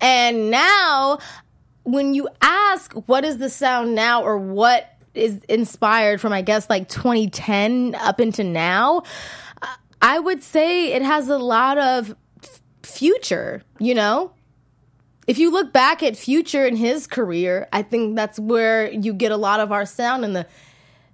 And 0.00 0.50
now, 0.50 1.18
when 1.82 2.14
you 2.14 2.28
ask 2.40 2.92
what 2.92 3.24
is 3.24 3.38
the 3.38 3.50
sound 3.50 3.94
now 3.94 4.22
or 4.22 4.38
what 4.38 4.88
is 5.14 5.40
inspired 5.48 6.20
from, 6.20 6.32
I 6.32 6.42
guess, 6.42 6.70
like 6.70 6.88
2010 6.88 7.96
up 7.96 8.20
into 8.20 8.44
now, 8.44 9.02
I 10.00 10.18
would 10.18 10.42
say 10.42 10.92
it 10.92 11.02
has 11.02 11.28
a 11.28 11.38
lot 11.38 11.78
of 11.78 12.14
future, 12.82 13.62
you 13.80 13.94
know? 13.94 14.32
If 15.26 15.38
you 15.38 15.50
look 15.50 15.72
back 15.72 16.02
at 16.02 16.16
Future 16.16 16.66
in 16.66 16.76
his 16.76 17.06
career, 17.06 17.68
I 17.72 17.82
think 17.82 18.16
that's 18.16 18.38
where 18.38 18.90
you 18.90 19.12
get 19.12 19.30
a 19.30 19.36
lot 19.36 19.60
of 19.60 19.72
our 19.72 19.84
sound 19.84 20.24
and 20.24 20.34
the 20.36 20.46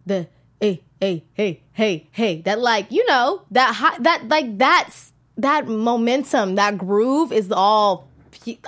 the 0.06 0.28
hey 0.61 0.82
hey 1.00 1.25
hey 1.34 1.62
hey 1.73 2.08
hey 2.12 2.40
that 2.42 2.58
like 2.58 2.90
you 2.90 3.04
know 3.06 3.42
that 3.50 3.75
high, 3.75 3.99
that 3.99 4.28
like 4.28 4.58
that's 4.58 5.12
that 5.37 5.66
momentum 5.66 6.54
that 6.54 6.78
groove 6.78 7.32
is 7.32 7.50
all 7.50 8.08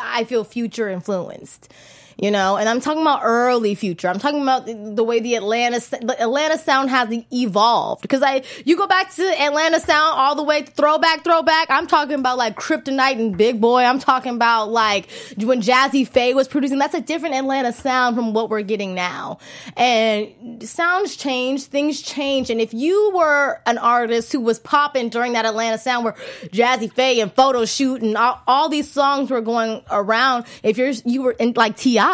I 0.01 0.25
feel 0.25 0.45
future 0.45 0.89
influenced 0.89 1.73
you 2.19 2.31
know, 2.31 2.57
and 2.57 2.67
I'm 2.69 2.81
talking 2.81 3.03
about 3.03 3.21
early 3.25 3.75
future. 3.75 4.09
I'm 4.09 4.19
talking 4.19 4.41
about 4.41 4.65
the 4.67 5.05
way 5.05 5.21
the 5.21 5.35
Atlanta 5.35 5.81
the 5.81 6.17
Atlanta 6.19 6.57
sound 6.57 6.89
has 6.89 7.13
evolved 7.31 8.01
because 8.01 8.23
I 8.23 8.43
you 8.65 8.77
go 8.77 8.87
back 8.87 9.15
to 9.17 9.23
Atlanta 9.23 9.81
sound 9.81 10.19
all 10.19 10.35
the 10.35 10.43
way 10.43 10.63
throwback 10.63 11.25
throwback. 11.25 11.71
I'm 11.71 11.87
talking 11.87 12.15
about 12.15 12.39
like 12.39 12.57
Kryptonite 12.57 13.19
and 13.19 13.37
Big 13.37 13.61
Boi. 13.61 13.83
I'm 13.83 13.99
talking 13.99 14.35
about 14.35 14.71
like 14.71 15.11
when 15.37 15.61
Jazzy 15.61 16.09
Pha 16.09 16.35
was 16.35 16.49
producing. 16.49 16.79
That's 16.79 16.95
a 16.95 17.03
different 17.03 17.35
Atlanta 17.35 17.73
sound 17.73 18.17
from 18.17 18.33
what 18.33 18.49
we're 18.49 18.63
getting 18.63 18.95
now. 18.95 19.39
And 19.77 20.63
sounds 20.67 21.17
change, 21.17 21.65
things 21.65 22.01
change, 22.01 22.49
and 22.49 22.63
if 22.63 22.73
you 22.73 23.13
were 23.15 23.61
an 23.67 23.77
artist 23.77 24.33
who 24.33 24.41
was 24.41 24.59
popping 24.59 25.11
during 25.11 25.35
that 25.35 25.45
Atlanta 25.45 25.77
sound 25.77 26.05
where 26.05 26.15
Jazzy 26.45 26.91
Pha 26.91 27.21
and 27.21 27.31
photo 27.31 27.67
shoot 27.67 28.01
and 28.01 28.17
all, 28.17 28.41
all 28.47 28.69
these 28.71 28.91
songs 28.91 29.31
were 29.31 29.43
going 29.43 29.83
around, 29.91 30.47
if 30.63 30.79
you're 30.79 30.93
you 31.05 31.21
were 31.21 31.33
in 31.33 31.53
like 31.55 31.77
T.I. 31.77 32.06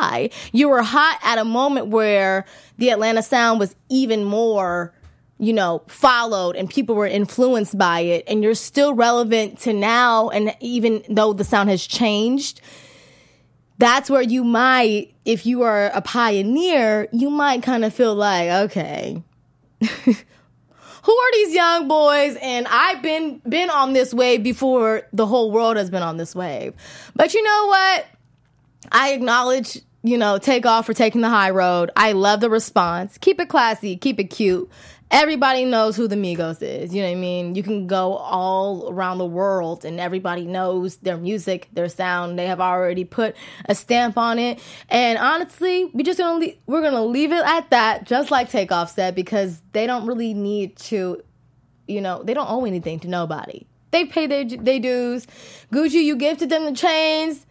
you 0.53 0.69
were 0.69 0.83
hot 0.83 1.19
at 1.23 1.39
a 1.39 1.45
moment 1.45 1.89
where 1.89 2.45
the 2.79 2.91
Atlanta 2.91 3.23
sound 3.23 3.61
was 3.61 3.75
even 3.89 4.25
more, 4.25 4.95
you 5.39 5.53
know, 5.53 5.83
followed 5.89 6.57
and 6.57 6.69
people 6.69 6.95
were 6.95 7.07
influenced 7.07 7.77
by 7.77 8.01
it. 8.01 8.25
And 8.27 8.43
you're 8.43 8.55
still 8.55 8.95
relevant 8.95 9.61
to 9.61 9.73
now. 9.73 10.29
And 10.31 10.55
even 10.61 11.03
though 11.09 11.33
the 11.33 11.45
sound 11.45 11.71
has 11.71 11.87
changed, 11.87 12.61
that's 13.79 14.09
where 14.09 14.23
you 14.23 14.45
might, 14.45 15.15
if 15.25 15.45
you 15.47 15.63
are 15.63 15.87
a 15.87 16.01
pioneer, 16.01 17.09
you 17.13 17.31
might 17.31 17.63
kind 17.63 17.85
of 17.85 17.93
feel 17.93 18.15
like, 18.15 18.49
okay. 18.71 19.23
who 21.03 21.13
are 21.13 21.33
these 21.33 21.55
young 21.55 21.89
boys 21.89 22.37
and 22.41 22.67
i've 22.69 23.03
been 23.03 23.41
been 23.49 23.71
on 23.71 23.93
this 23.93 24.15
wave 24.15 24.43
before 24.43 25.03
the 25.13 25.27
whole 25.27 25.51
world 25.51 25.77
has 25.77 25.91
been 25.91 26.03
on 26.03 26.17
this 26.17 26.35
wave 26.35 26.75
but 27.17 27.35
you 27.35 27.43
know 27.43 27.67
what 27.67 28.07
i 28.93 29.13
acknowledge 29.13 29.79
you 30.03 30.19
know, 30.19 30.39
Takeoff 30.39 30.87
for 30.87 30.95
taking 30.95 31.21
the 31.21 31.29
high 31.29 31.51
road. 31.51 31.91
I 31.97 32.13
love 32.13 32.41
the 32.41 32.51
response. 32.51 33.19
Keep 33.19 33.41
it 33.41 33.49
classy, 33.49 33.97
keep 33.97 34.19
it 34.19 34.25
cute. 34.25 34.69
Everybody 35.11 35.67
knows 35.67 35.95
who 35.95 36.09
the 36.09 36.17
Migos 36.17 36.63
is. 36.63 36.95
You 36.95 37.03
know 37.03 37.09
what 37.09 37.19
I 37.19 37.21
mean? 37.21 37.55
You 37.55 37.63
can 37.63 37.87
go 37.87 38.17
all 38.17 38.91
around 38.91 39.19
the 39.19 39.27
world 39.27 39.85
and 39.85 40.01
everybody 40.01 40.47
knows 40.47 40.97
their 40.97 41.19
music, 41.19 41.69
their 41.73 41.91
sound. 41.91 42.39
They 42.39 42.47
have 42.47 42.63
already 42.63 43.05
put 43.05 43.37
a 43.67 43.75
stamp 43.75 44.17
on 44.17 44.39
it. 44.39 44.59
And 44.89 45.19
honestly, 45.19 45.85
we 45.93 46.03
just 46.03 46.19
gonna 46.19 46.39
leave, 46.39 46.57
we're 46.67 46.81
gonna 46.81 47.05
leave 47.05 47.31
it 47.31 47.45
at 47.45 47.69
that, 47.71 48.07
just 48.07 48.31
like 48.31 48.51
Takeoff 48.51 48.91
said, 48.91 49.15
because 49.15 49.61
they 49.73 49.87
don't 49.87 50.07
really 50.07 50.33
need 50.33 50.77
to, 50.77 51.23
you 51.87 52.01
know, 52.01 52.23
they 52.23 52.33
don't 52.33 52.51
owe 52.51 52.65
anything 52.65 52.99
to 53.01 53.09
nobody. 53.09 53.67
They 53.91 54.07
pay 54.07 54.27
their, 54.27 54.45
their 54.47 54.81
dues. 54.81 55.27
Gucci, 55.71 56.03
you 56.03 56.17
gifted 56.17 56.49
them 56.49 56.65
the 56.65 56.73
chains. 56.73 57.45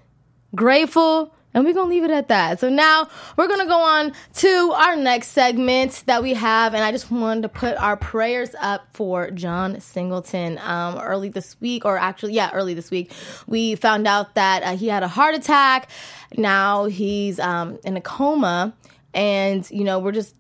Grateful 0.56 1.34
and 1.54 1.66
we're 1.66 1.74
going 1.74 1.90
to 1.90 1.96
leave 1.96 2.04
it 2.04 2.12
at 2.12 2.30
that. 2.30 2.60
So 2.60 2.70
now 2.70 3.10
we're 3.36 3.48
going 3.48 3.60
to 3.60 3.66
go 3.66 3.82
on 3.82 4.14
to 4.36 4.72
our 4.74 4.96
next 4.96 5.30
segment 5.30 6.04
that 6.06 6.24
we 6.24 6.34
have. 6.34 6.74
And 6.74 6.84
I 6.84 6.92
just 6.92 7.12
wanted 7.12 7.42
to 7.44 7.50
put 7.50 7.76
our 7.78 7.98
prayers 7.98 8.56
up 8.60 8.88
for 8.94 9.32
John 9.32 9.80
Singleton. 9.82 10.60
Um, 10.60 10.98
early 11.00 11.30
this 11.30 11.60
week, 11.60 11.84
or 11.86 11.98
actually, 11.98 12.34
yeah, 12.34 12.52
early 12.54 12.74
this 12.74 12.90
week, 12.90 13.12
we 13.48 13.76
found 13.76 14.08
out 14.08 14.36
that 14.36 14.64
uh, 14.64 14.78
he 14.78 14.88
had 14.88 15.04
a 15.04 15.08
heart 15.08 15.36
attack. 15.36 15.90
Now 16.38 16.86
he's 16.86 17.40
um, 17.40 17.80
in 17.84 17.98
a 17.98 18.02
coma. 18.02 18.74
And, 19.14 19.70
you 19.70 19.84
know, 19.84 20.00
we're 20.00 20.14
just 20.14 20.36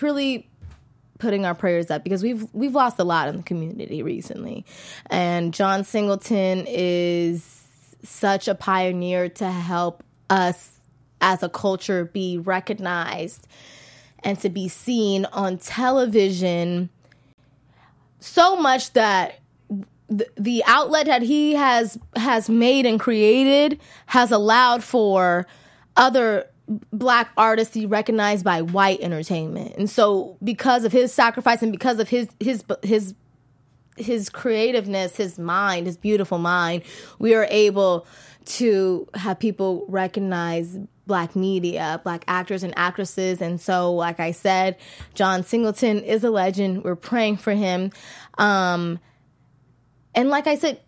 really 0.00 0.48
putting 1.18 1.46
our 1.46 1.54
prayers 1.54 1.90
up 1.90 2.02
because 2.02 2.22
we've 2.22 2.46
we've 2.52 2.74
lost 2.74 2.98
a 2.98 3.04
lot 3.04 3.28
in 3.28 3.38
the 3.38 3.42
community 3.42 4.02
recently. 4.02 4.66
And 5.06 5.54
John 5.54 5.84
Singleton 5.84 6.66
is 6.68 7.61
such 8.02 8.48
a 8.48 8.54
pioneer 8.54 9.28
to 9.28 9.50
help 9.50 10.02
us 10.28 10.72
as 11.20 11.42
a 11.42 11.48
culture 11.48 12.04
be 12.04 12.38
recognized 12.38 13.46
and 14.24 14.38
to 14.40 14.48
be 14.48 14.68
seen 14.68 15.24
on 15.26 15.58
television 15.58 16.88
so 18.20 18.56
much 18.56 18.92
that 18.92 19.38
the, 20.08 20.62
outlet 20.66 21.06
that 21.06 21.22
he 21.22 21.54
has 21.54 21.98
has 22.16 22.48
made 22.48 22.86
and 22.86 23.00
created 23.00 23.80
has 24.06 24.30
allowed 24.30 24.84
for 24.84 25.46
other 25.96 26.46
black 26.92 27.30
artists 27.36 27.74
to 27.74 27.80
be 27.80 27.86
recognized 27.86 28.44
by 28.44 28.62
white 28.62 29.00
entertainment. 29.00 29.74
And 29.76 29.90
so 29.90 30.36
because 30.42 30.84
of 30.84 30.92
his 30.92 31.12
sacrifice 31.12 31.62
and 31.62 31.72
because 31.72 31.98
of 31.98 32.08
his 32.08 32.28
his 32.40 32.64
his 32.82 33.14
his 33.96 34.28
creativeness, 34.28 35.16
his 35.16 35.38
mind, 35.38 35.86
his 35.86 35.96
beautiful 35.96 36.38
mind, 36.38 36.82
we 37.18 37.34
are 37.34 37.46
able 37.50 38.06
to 38.44 39.06
have 39.14 39.38
people 39.38 39.84
recognize 39.88 40.78
black 41.06 41.36
media, 41.36 42.00
black 42.04 42.24
actors 42.28 42.62
and 42.62 42.72
actresses. 42.76 43.40
And 43.40 43.60
so, 43.60 43.92
like 43.92 44.20
I 44.20 44.32
said, 44.32 44.76
John 45.14 45.44
Singleton 45.44 46.00
is 46.00 46.24
a 46.24 46.30
legend. 46.30 46.84
We're 46.84 46.96
praying 46.96 47.36
for 47.38 47.52
him. 47.52 47.92
Um, 48.38 48.98
and 50.14 50.28
like 50.28 50.46
I 50.46 50.56
said, 50.56 50.80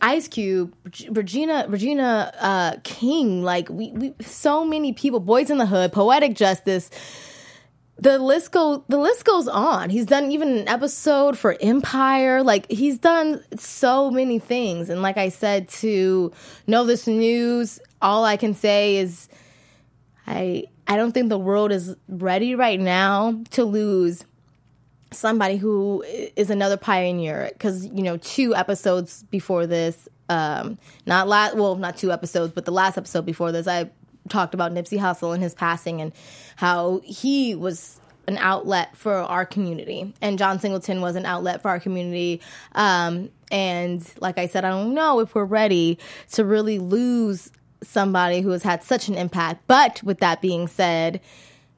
Ice 0.00 0.28
Cube, 0.28 0.74
Regina, 1.10 1.66
Regina 1.68 2.32
uh, 2.38 2.76
King, 2.84 3.42
like 3.42 3.68
we, 3.68 3.90
we, 3.92 4.14
so 4.20 4.64
many 4.64 4.92
people, 4.92 5.20
Boyz 5.20 5.50
n 5.50 5.58
the 5.58 5.66
Hood, 5.66 5.92
Poetic 5.92 6.34
Justice, 6.34 6.90
the 7.98 8.18
list 8.18 8.52
go 8.52 8.84
the 8.88 8.98
list 8.98 9.24
goes 9.24 9.48
on. 9.48 9.90
He's 9.90 10.06
done 10.06 10.32
even 10.32 10.56
an 10.58 10.68
episode 10.68 11.38
for 11.38 11.56
Empire. 11.60 12.42
Like 12.42 12.70
he's 12.70 12.98
done 12.98 13.42
so 13.56 14.10
many 14.10 14.38
things. 14.38 14.90
And 14.90 15.00
like 15.02 15.16
I 15.16 15.28
said 15.28 15.68
to 15.80 16.32
know 16.66 16.84
this 16.84 17.06
news, 17.06 17.80
all 18.02 18.24
I 18.24 18.36
can 18.36 18.54
say 18.54 18.96
is 18.96 19.28
I 20.26 20.64
I 20.86 20.96
don't 20.96 21.12
think 21.12 21.28
the 21.28 21.38
world 21.38 21.72
is 21.72 21.96
ready 22.08 22.54
right 22.54 22.80
now 22.80 23.40
to 23.50 23.64
lose 23.64 24.24
somebody 25.12 25.56
who 25.56 26.04
is 26.36 26.50
another 26.50 26.76
pioneer 26.76 27.48
because 27.52 27.86
you 27.86 28.02
know 28.02 28.16
two 28.16 28.54
episodes 28.54 29.22
before 29.30 29.66
this 29.66 30.08
um 30.28 30.76
not 31.06 31.28
last 31.28 31.54
well 31.56 31.76
not 31.76 31.96
two 31.96 32.10
episodes 32.10 32.52
but 32.52 32.64
the 32.64 32.72
last 32.72 32.98
episode 32.98 33.24
before 33.24 33.52
this 33.52 33.68
i 33.68 33.88
talked 34.28 34.54
about 34.54 34.72
Nipsey 34.72 34.98
Hussle 34.98 35.34
and 35.34 35.42
his 35.42 35.54
passing 35.54 36.00
and 36.00 36.12
how 36.56 37.00
he 37.04 37.54
was 37.54 38.00
an 38.26 38.38
outlet 38.38 38.96
for 38.96 39.14
our 39.14 39.44
community. 39.44 40.14
And 40.22 40.38
John 40.38 40.58
Singleton 40.58 41.00
was 41.00 41.14
an 41.14 41.26
outlet 41.26 41.60
for 41.60 41.68
our 41.68 41.78
community. 41.78 42.40
Um, 42.72 43.30
and 43.50 44.02
like 44.20 44.38
I 44.38 44.46
said 44.46 44.64
I 44.64 44.70
don't 44.70 44.94
know 44.94 45.20
if 45.20 45.34
we're 45.34 45.44
ready 45.44 45.98
to 46.32 46.44
really 46.44 46.78
lose 46.78 47.52
somebody 47.82 48.40
who 48.40 48.50
has 48.50 48.62
had 48.62 48.82
such 48.82 49.08
an 49.08 49.14
impact. 49.14 49.64
But 49.66 50.02
with 50.02 50.20
that 50.20 50.40
being 50.40 50.68
said 50.68 51.20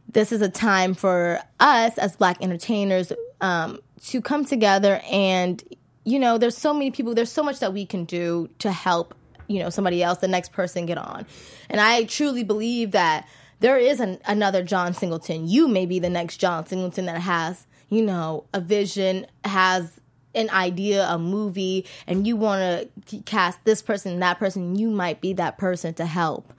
this 0.09 0.33
is 0.33 0.41
a 0.41 0.49
time 0.49 0.95
for 0.95 1.41
us 1.61 1.99
as 1.99 2.17
black 2.17 2.43
entertainers 2.43 3.12
um, 3.41 3.81
to 4.05 4.21
come 4.21 4.45
together 4.45 5.00
and 5.11 5.62
you 6.05 6.19
know 6.19 6.38
there's 6.38 6.57
so 6.57 6.73
many 6.73 6.91
people 6.91 7.15
there's 7.15 7.33
so 7.33 7.43
much 7.43 7.59
that 7.59 7.73
we 7.73 7.85
can 7.85 8.05
do 8.05 8.49
to 8.59 8.71
help 8.71 9.15
you 9.49 9.59
know 9.59 9.71
somebody 9.71 10.03
else 10.03 10.19
the 10.19 10.29
next 10.29 10.53
person 10.53 10.87
get 10.87 10.99
on 10.99 11.26
and 11.69 11.81
i 11.81 12.05
truly 12.05 12.43
believe 12.43 12.93
that 12.93 13.29
there 13.61 13.79
is 13.79 14.00
an, 14.00 14.19
another 14.26 14.62
john 14.62 14.93
singleton 14.93 15.49
you 15.49 15.69
may 15.69 15.87
be 15.87 15.99
the 15.99 16.11
next 16.11 16.38
john 16.38 16.67
singleton 16.67 17.07
that 17.07 17.21
has 17.21 17.67
you 17.88 18.03
know 18.03 18.45
a 18.53 18.61
vision 18.61 19.26
has 19.45 20.00
an 20.35 20.50
idea 20.50 21.07
a 21.09 21.19
movie 21.19 21.87
and 22.07 22.26
you 22.26 22.37
want 22.37 22.91
to 23.07 23.19
cast 23.23 23.59
this 23.65 23.81
person 23.81 24.21
that 24.21 24.38
person 24.38 24.76
you 24.76 24.91
might 24.91 25.21
be 25.21 25.33
that 25.33 25.57
person 25.57 25.95
to 25.95 26.05
help 26.05 26.53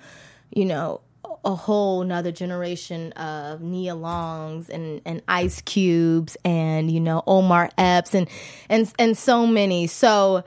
you 0.51 0.65
know 0.65 1.01
a 1.48 1.56
whole 1.56 2.03
nother 2.03 2.32
generation 2.32 3.13
of 3.13 3.62
Nia 3.62 3.96
Longs 3.96 4.70
and, 4.70 5.01
and 5.06 5.22
Ice 5.29 5.62
Cubes 5.62 6.36
and 6.44 6.91
you 6.91 7.00
know 7.00 7.24
Omar 7.25 7.70
Epps 7.77 8.13
and 8.13 8.27
and 8.70 8.91
and 9.00 9.17
so 9.17 9.48
many. 9.48 9.88
So 9.88 10.44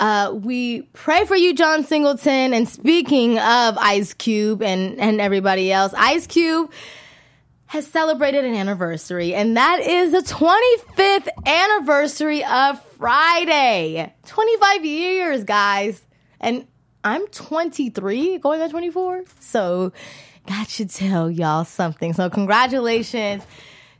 uh, 0.00 0.32
we 0.34 0.82
pray 0.92 1.24
for 1.24 1.36
you, 1.36 1.54
John 1.54 1.84
Singleton. 1.84 2.52
And 2.52 2.68
speaking 2.68 3.38
of 3.38 3.78
Ice 3.78 4.14
Cube 4.14 4.62
and, 4.62 4.98
and 4.98 5.20
everybody 5.20 5.72
else, 5.72 5.94
Ice 5.96 6.26
Cube 6.26 6.72
has 7.66 7.86
celebrated 7.86 8.44
an 8.44 8.54
anniversary, 8.54 9.34
and 9.34 9.56
that 9.56 9.80
is 9.80 10.12
the 10.12 10.20
25th 10.20 11.28
anniversary 11.44 12.44
of 12.44 12.80
Friday. 12.98 14.12
25 14.26 14.84
years, 14.84 15.44
guys. 15.44 16.04
And 16.40 16.66
I'm 17.02 17.26
23, 17.28 18.38
going 18.38 18.60
on 18.60 18.70
24. 18.70 19.24
So, 19.40 19.92
God 20.46 20.68
should 20.68 20.90
tell 20.90 21.30
y'all 21.30 21.64
something. 21.64 22.12
So, 22.12 22.30
congratulations 22.30 23.44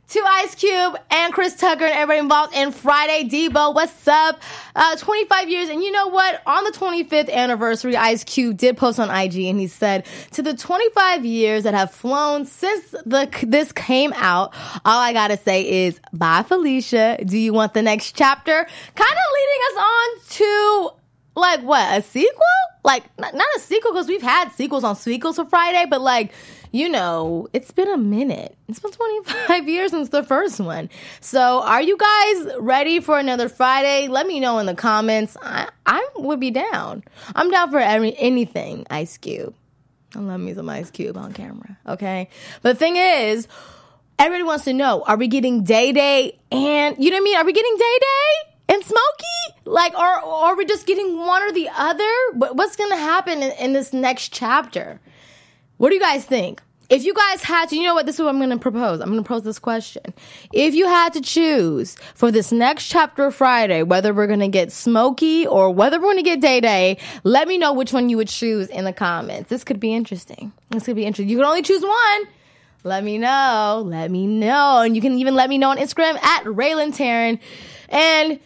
to 0.07 0.19
Ice 0.19 0.53
Cube 0.55 0.97
and 1.09 1.33
Chris 1.33 1.55
Tucker 1.55 1.83
and 1.83 1.93
everybody 1.93 2.19
involved 2.19 2.55
in 2.55 2.71
Friday 2.71 3.27
Debo. 3.27 3.73
What's 3.73 4.07
up? 4.07 4.39
Uh, 4.75 4.95
25 4.97 5.49
years. 5.49 5.69
And 5.69 5.83
you 5.83 5.91
know 5.91 6.07
what? 6.07 6.41
On 6.45 6.63
the 6.63 6.71
25th 6.71 7.31
anniversary, 7.31 7.97
Ice 7.97 8.23
Cube 8.23 8.55
did 8.57 8.77
post 8.77 8.99
on 8.99 9.09
IG 9.09 9.45
and 9.45 9.59
he 9.59 9.67
said, 9.67 10.05
to 10.31 10.43
the 10.43 10.55
25 10.55 11.25
years 11.25 11.63
that 11.63 11.73
have 11.73 11.91
flown 11.91 12.45
since 12.45 12.91
the, 12.91 13.27
this 13.43 13.71
came 13.71 14.13
out, 14.15 14.53
all 14.85 14.99
I 14.99 15.11
gotta 15.13 15.37
say 15.37 15.85
is 15.85 15.99
bye, 16.13 16.43
Felicia. 16.43 17.17
Do 17.25 17.37
you 17.37 17.53
want 17.53 17.73
the 17.73 17.81
next 17.81 18.15
chapter? 18.15 18.53
Kind 18.53 19.11
of 19.11 19.25
leading 19.33 19.61
us 19.71 19.83
on 19.83 20.19
to 20.29 20.91
like 21.35 21.61
what? 21.61 21.97
A 21.97 22.01
sequel? 22.01 22.43
Like, 22.83 23.03
not, 23.17 23.33
not 23.33 23.47
a 23.57 23.59
sequel 23.59 23.93
because 23.93 24.07
we've 24.07 24.21
had 24.21 24.51
sequels 24.51 24.83
on 24.83 24.95
sequels 24.95 25.37
for 25.37 25.45
Friday, 25.45 25.85
but 25.89 26.01
like, 26.01 26.31
you 26.75 26.89
know, 26.89 27.47
it's 27.53 27.71
been 27.71 27.89
a 27.89 27.97
minute. 27.97 28.57
It's 28.67 28.79
been 28.79 28.91
25 28.91 29.69
years 29.69 29.91
since 29.91 30.09
the 30.09 30.23
first 30.23 30.59
one. 30.59 30.89
So, 31.21 31.61
are 31.63 31.81
you 31.81 31.97
guys 31.97 32.55
ready 32.59 32.99
for 32.99 33.17
another 33.17 33.47
Friday? 33.47 34.09
Let 34.09 34.27
me 34.27 34.41
know 34.41 34.59
in 34.59 34.65
the 34.65 34.75
comments. 34.75 35.37
I, 35.41 35.69
I 35.85 36.05
would 36.17 36.41
be 36.41 36.51
down. 36.51 37.05
I'm 37.33 37.49
down 37.49 37.71
for 37.71 37.79
every, 37.79 38.13
anything, 38.17 38.85
Ice 38.89 39.17
Cube. 39.17 39.55
I 40.15 40.19
love 40.19 40.41
me 40.41 40.53
some 40.53 40.67
Ice 40.67 40.91
Cube 40.91 41.15
on 41.15 41.31
camera, 41.31 41.77
okay? 41.87 42.27
But 42.61 42.73
the 42.73 42.79
thing 42.79 42.97
is, 42.97 43.47
everybody 44.19 44.43
wants 44.43 44.65
to 44.65 44.73
know 44.73 45.01
are 45.07 45.15
we 45.15 45.29
getting 45.29 45.63
Day 45.63 45.93
Day 45.93 46.37
and, 46.51 47.01
you 47.01 47.09
know 47.09 47.15
what 47.15 47.21
I 47.21 47.23
mean? 47.23 47.37
Are 47.37 47.45
we 47.45 47.53
getting 47.53 47.77
Day 47.77 47.97
Day? 48.01 48.51
and 48.67 48.83
Smokey? 48.83 49.61
Like, 49.65 49.93
or 49.93 50.03
are 50.03 50.55
we 50.55 50.65
just 50.65 50.87
getting 50.87 51.17
one 51.17 51.43
or 51.43 51.51
the 51.51 51.69
other? 51.69 52.11
What's 52.33 52.75
to 52.75 52.95
happen 52.95 53.43
in, 53.43 53.51
in, 53.59 53.73
this 53.73 53.93
next 53.93 54.33
chapter? 54.33 54.99
What 55.77 55.89
do 55.89 55.95
you 55.95 56.01
guys 56.01 56.25
think? 56.25 56.61
If 56.89 57.03
you 57.03 57.13
guys 57.13 57.41
had 57.43 57.69
to, 57.69 57.75
you 57.75 57.83
know 57.83 57.95
what? 57.95 58.05
This 58.05 58.15
is 58.15 58.21
what 58.21 58.29
I'm 58.29 58.37
going 58.37 58.51
to 58.51 58.57
propose. 58.57 59.01
I'm 59.01 59.09
going 59.09 59.23
to 59.23 59.27
pose 59.27 59.43
this 59.43 59.59
question. 59.59 60.13
If 60.53 60.75
you 60.75 60.87
had 60.87 61.13
to 61.13 61.21
choose 61.21 61.95
for 62.13 62.31
this 62.31 62.51
next 62.51 62.87
chapter 62.87 63.31
Friday, 63.31 63.81
whether 63.83 64.13
we're 64.13 64.27
going 64.27 64.39
to 64.39 64.47
get 64.47 64.71
Smokey 64.71 65.47
or 65.47 65.71
whether 65.71 65.97
we're 65.97 66.13
going 66.13 66.17
to 66.17 66.23
get 66.23 66.41
Day 66.41 66.59
Day, 66.59 66.97
let 67.23 67.47
me 67.47 67.57
know 67.57 67.73
which 67.73 67.91
one 67.91 68.09
you 68.09 68.17
would 68.17 68.27
choose 68.27 68.67
in 68.69 68.85
the 68.85 68.93
comments. 68.93 69.49
This 69.49 69.63
could 69.63 69.79
be 69.79 69.93
interesting. 69.93 70.51
This 70.69 70.85
could 70.85 70.95
be 70.95 71.05
interesting. 71.05 71.29
You 71.29 71.37
can 71.37 71.45
only 71.45 71.63
choose 71.63 71.81
one. 71.81 72.27
Let 72.83 73.03
me 73.03 73.17
know. 73.17 73.83
Let 73.83 74.11
me 74.11 74.27
know. 74.27 74.81
And 74.81 74.95
you 74.95 75.01
can 75.01 75.13
even 75.13 75.33
let 75.33 75.49
me 75.49 75.57
know 75.57 75.71
on 75.71 75.77
Instagram 75.77 76.21
at 76.21 76.43
Raylan 76.43 76.95
Taryn. 76.95 77.39
And 77.89 78.39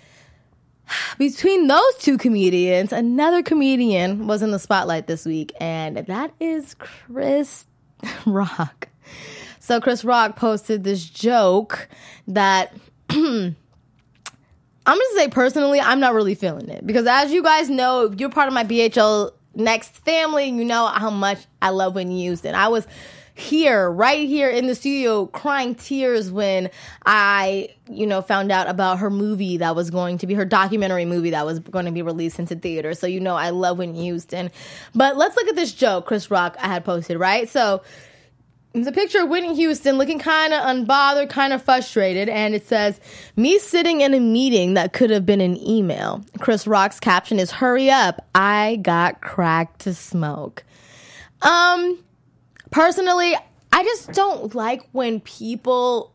between 1.17 1.67
those 1.67 1.96
two 2.00 2.17
comedians, 2.17 2.93
another 2.93 3.43
comedian 3.43 4.27
was 4.27 4.41
in 4.41 4.51
the 4.51 4.60
spotlight 4.60 5.08
this 5.08 5.25
week, 5.25 5.53
and 5.60 5.98
that 5.98 6.34
is 6.39 6.74
Chris 6.75 7.65
Rock. 8.25 8.88
So 9.60 9.79
Chris 9.79 10.03
Rock 10.03 10.36
posted 10.36 10.84
this 10.84 11.03
joke 11.06 11.89
that 12.27 12.74
I'm 13.10 13.56
gonna 14.86 15.03
say 15.15 15.27
personally, 15.27 15.79
I'm 15.79 16.00
not 16.00 16.13
really 16.13 16.36
feeling 16.36 16.70
it 16.70 16.86
because 16.86 17.06
as 17.06 17.32
you 17.32 17.44
guys 17.44 17.70
know, 17.70 18.13
you're 18.18 18.29
part 18.29 18.48
of 18.48 18.53
my 18.53 18.63
BHL 18.63 19.32
Next 19.56 19.89
family, 19.98 20.46
you 20.46 20.63
know 20.63 20.86
how 20.88 21.10
much 21.10 21.39
I 21.62 21.70
love 21.72 21.96
Whitney 21.96 22.22
Houston. 22.22 22.53
I 22.53 22.68
was 22.68 22.88
here, 23.39 23.89
right 23.89 24.27
here 24.27 24.50
in 24.50 24.67
the 24.67 24.75
studio, 24.75 25.25
crying 25.27 25.75
tears 25.75 26.31
when 26.31 26.69
I, 27.05 27.69
you 27.89 28.05
know, 28.05 28.22
found 28.22 28.51
out 28.51 28.69
about 28.69 29.00
her 29.00 29.10
movie 29.10 29.58
that 29.58 29.75
was 29.75 29.89
going 29.89 30.17
to 30.19 30.27
be 30.27 30.34
her 30.34 30.46
documentary 30.46 31.05
movie 31.05 31.31
that 31.31 31.46
was 31.46 31.60
going 31.60 31.86
to 31.86 31.91
be 31.91 32.01
released 32.01 32.39
into 32.39 32.55
theater. 32.55 32.93
So, 32.93 33.08
you 33.08 33.19
know, 33.19 33.36
I 33.36 33.50
love 33.50 33.77
Whitney 33.77 34.03
Houston. 34.03 34.51
But 34.93 35.17
let's 35.17 35.36
look 35.36 35.48
at 35.48 35.55
this 35.55 35.74
joke 35.74 36.05
Chris 36.05 36.29
Rock 36.29 36.55
I 36.60 36.67
had 36.67 36.86
posted, 36.86 37.17
right? 37.17 37.50
So, 37.50 37.81
it's 38.74 38.88
a 38.88 38.91
picture 38.91 39.24
of 39.24 39.29
Whitney 39.29 39.55
Houston 39.55 39.98
looking 39.98 40.19
kind 40.19 40.53
of 40.53 40.62
unbothered, 40.62 41.29
kind 41.29 41.53
of 41.53 41.63
frustrated, 41.63 42.29
and 42.29 42.53
it 42.53 42.67
says, 42.67 43.00
Me 43.36 43.58
sitting 43.58 44.01
in 44.01 44.13
a 44.13 44.19
meeting 44.19 44.75
that 44.75 44.93
could 44.93 45.10
have 45.10 45.25
been 45.25 45.41
an 45.41 45.58
email. 45.58 46.24
Chris 46.39 46.67
Rock's 46.67 47.00
caption 47.00 47.39
is, 47.39 47.50
Hurry 47.50 47.89
up, 47.89 48.27
I 48.36 48.79
got 48.84 49.22
crack 49.22 49.79
to 49.79 49.96
smoke. 49.96 50.63
Um, 51.41 51.98
personally, 52.71 53.35
I 53.71 53.83
just 53.83 54.11
don't 54.13 54.53
like 54.55 54.81
when 54.91 55.19
people 55.19 56.13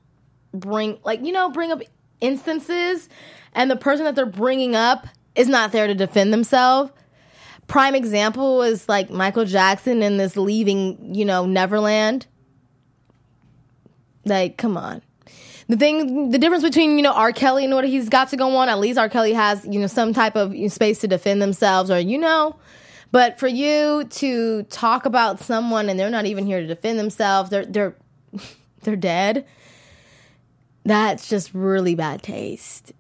bring, 0.52 0.98
like, 1.04 1.24
you 1.24 1.32
know, 1.32 1.50
bring 1.50 1.72
up 1.72 1.82
instances 2.20 3.08
and 3.54 3.70
the 3.70 3.76
person 3.76 4.04
that 4.04 4.14
they're 4.14 4.26
bringing 4.26 4.74
up 4.74 5.06
is 5.34 5.48
not 5.48 5.72
there 5.72 5.86
to 5.86 5.94
defend 5.94 6.32
themselves. 6.32 6.90
Prime 7.66 7.94
example 7.94 8.62
is 8.62 8.88
like 8.88 9.10
Michael 9.10 9.44
Jackson 9.44 10.02
in 10.02 10.16
this 10.16 10.36
leaving, 10.36 11.14
you 11.14 11.24
know, 11.24 11.46
Neverland. 11.46 12.26
Like, 14.24 14.56
come 14.58 14.76
on. 14.76 15.02
The 15.68 15.76
thing, 15.76 16.30
the 16.30 16.38
difference 16.38 16.62
between, 16.62 16.98
you 16.98 17.02
know, 17.02 17.12
R. 17.12 17.32
Kelly 17.32 17.64
and 17.64 17.74
what 17.74 17.84
he's 17.84 18.10
got 18.10 18.28
to 18.30 18.36
go 18.36 18.54
on, 18.56 18.68
at 18.68 18.78
least 18.78 18.98
R. 18.98 19.08
Kelly 19.08 19.32
has, 19.32 19.64
you 19.64 19.80
know, 19.80 19.86
some 19.86 20.12
type 20.12 20.36
of 20.36 20.54
space 20.70 20.98
to 21.00 21.08
defend 21.08 21.40
themselves 21.40 21.90
or, 21.90 21.98
you 21.98 22.18
know, 22.18 22.56
but 23.14 23.38
for 23.38 23.46
you 23.46 24.02
to 24.02 24.64
talk 24.64 25.06
about 25.06 25.38
someone 25.38 25.88
and 25.88 25.96
they're 26.00 26.10
not 26.10 26.26
even 26.26 26.46
here 26.46 26.60
to 26.60 26.66
defend 26.66 26.98
themselves, 26.98 27.48
they're 27.48 27.64
they're 27.64 27.94
they're 28.82 28.96
dead. 28.96 29.46
That's 30.84 31.28
just 31.28 31.54
really 31.54 31.94
bad 31.94 32.24
taste. 32.24 32.92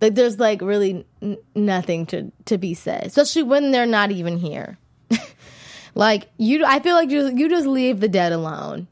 Like 0.00 0.14
there's 0.14 0.38
like 0.38 0.62
really 0.62 1.04
n- 1.20 1.38
nothing 1.56 2.06
to 2.06 2.30
to 2.44 2.56
be 2.56 2.72
said, 2.74 3.04
especially 3.06 3.42
when 3.42 3.72
they're 3.72 3.84
not 3.84 4.12
even 4.12 4.38
here. 4.38 4.78
like 5.96 6.28
you, 6.38 6.64
I 6.64 6.78
feel 6.78 6.94
like 6.94 7.10
you 7.10 7.36
you 7.36 7.48
just 7.48 7.66
leave 7.66 7.98
the 7.98 8.08
dead 8.08 8.30
alone. 8.30 8.86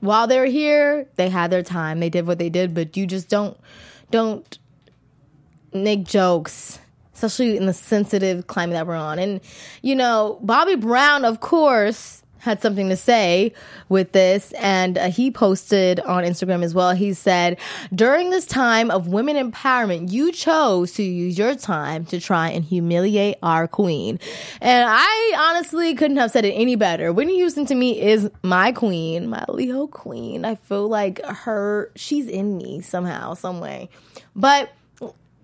While 0.00 0.26
they're 0.26 0.44
here, 0.44 1.08
they 1.16 1.30
had 1.30 1.50
their 1.50 1.62
time. 1.62 2.00
They 2.00 2.10
did 2.10 2.26
what 2.26 2.36
they 2.38 2.50
did, 2.50 2.74
but 2.74 2.94
you 2.94 3.06
just 3.06 3.30
don't 3.30 3.56
don't 4.10 4.58
make 5.72 6.04
jokes 6.04 6.78
especially 7.14 7.56
in 7.56 7.66
the 7.66 7.72
sensitive 7.72 8.46
climate 8.46 8.74
that 8.74 8.86
we're 8.86 8.96
on. 8.96 9.18
And, 9.18 9.40
you 9.82 9.94
know, 9.94 10.38
Bobby 10.42 10.74
Brown, 10.74 11.24
of 11.24 11.40
course, 11.40 12.24
had 12.44 12.60
something 12.60 12.90
to 12.90 12.96
say 12.96 13.52
with 13.88 14.12
this, 14.12 14.52
and 14.52 14.98
uh, 14.98 15.08
he 15.08 15.30
posted 15.30 15.98
on 16.00 16.24
Instagram 16.24 16.62
as 16.62 16.74
well. 16.74 16.92
He 16.92 17.14
said, 17.14 17.58
During 17.92 18.30
this 18.30 18.44
time 18.44 18.90
of 18.90 19.08
women 19.08 19.36
empowerment, 19.36 20.12
you 20.12 20.30
chose 20.30 20.92
to 20.92 21.02
use 21.02 21.38
your 21.38 21.54
time 21.54 22.04
to 22.06 22.20
try 22.20 22.50
and 22.50 22.62
humiliate 22.62 23.36
our 23.42 23.66
queen. 23.66 24.20
And 24.60 24.86
I 24.88 25.34
honestly 25.38 25.94
couldn't 25.94 26.18
have 26.18 26.30
said 26.30 26.44
it 26.44 26.52
any 26.52 26.76
better. 26.76 27.12
Whitney 27.12 27.36
Houston 27.36 27.64
to 27.66 27.74
me 27.74 28.00
is 28.00 28.30
my 28.42 28.72
queen, 28.72 29.28
my 29.28 29.44
Leo 29.48 29.86
queen. 29.86 30.44
I 30.44 30.56
feel 30.56 30.86
like 30.86 31.24
her, 31.24 31.90
she's 31.96 32.28
in 32.28 32.58
me 32.58 32.82
somehow, 32.82 33.32
some 33.34 33.60
way. 33.60 33.88
But 34.36 34.70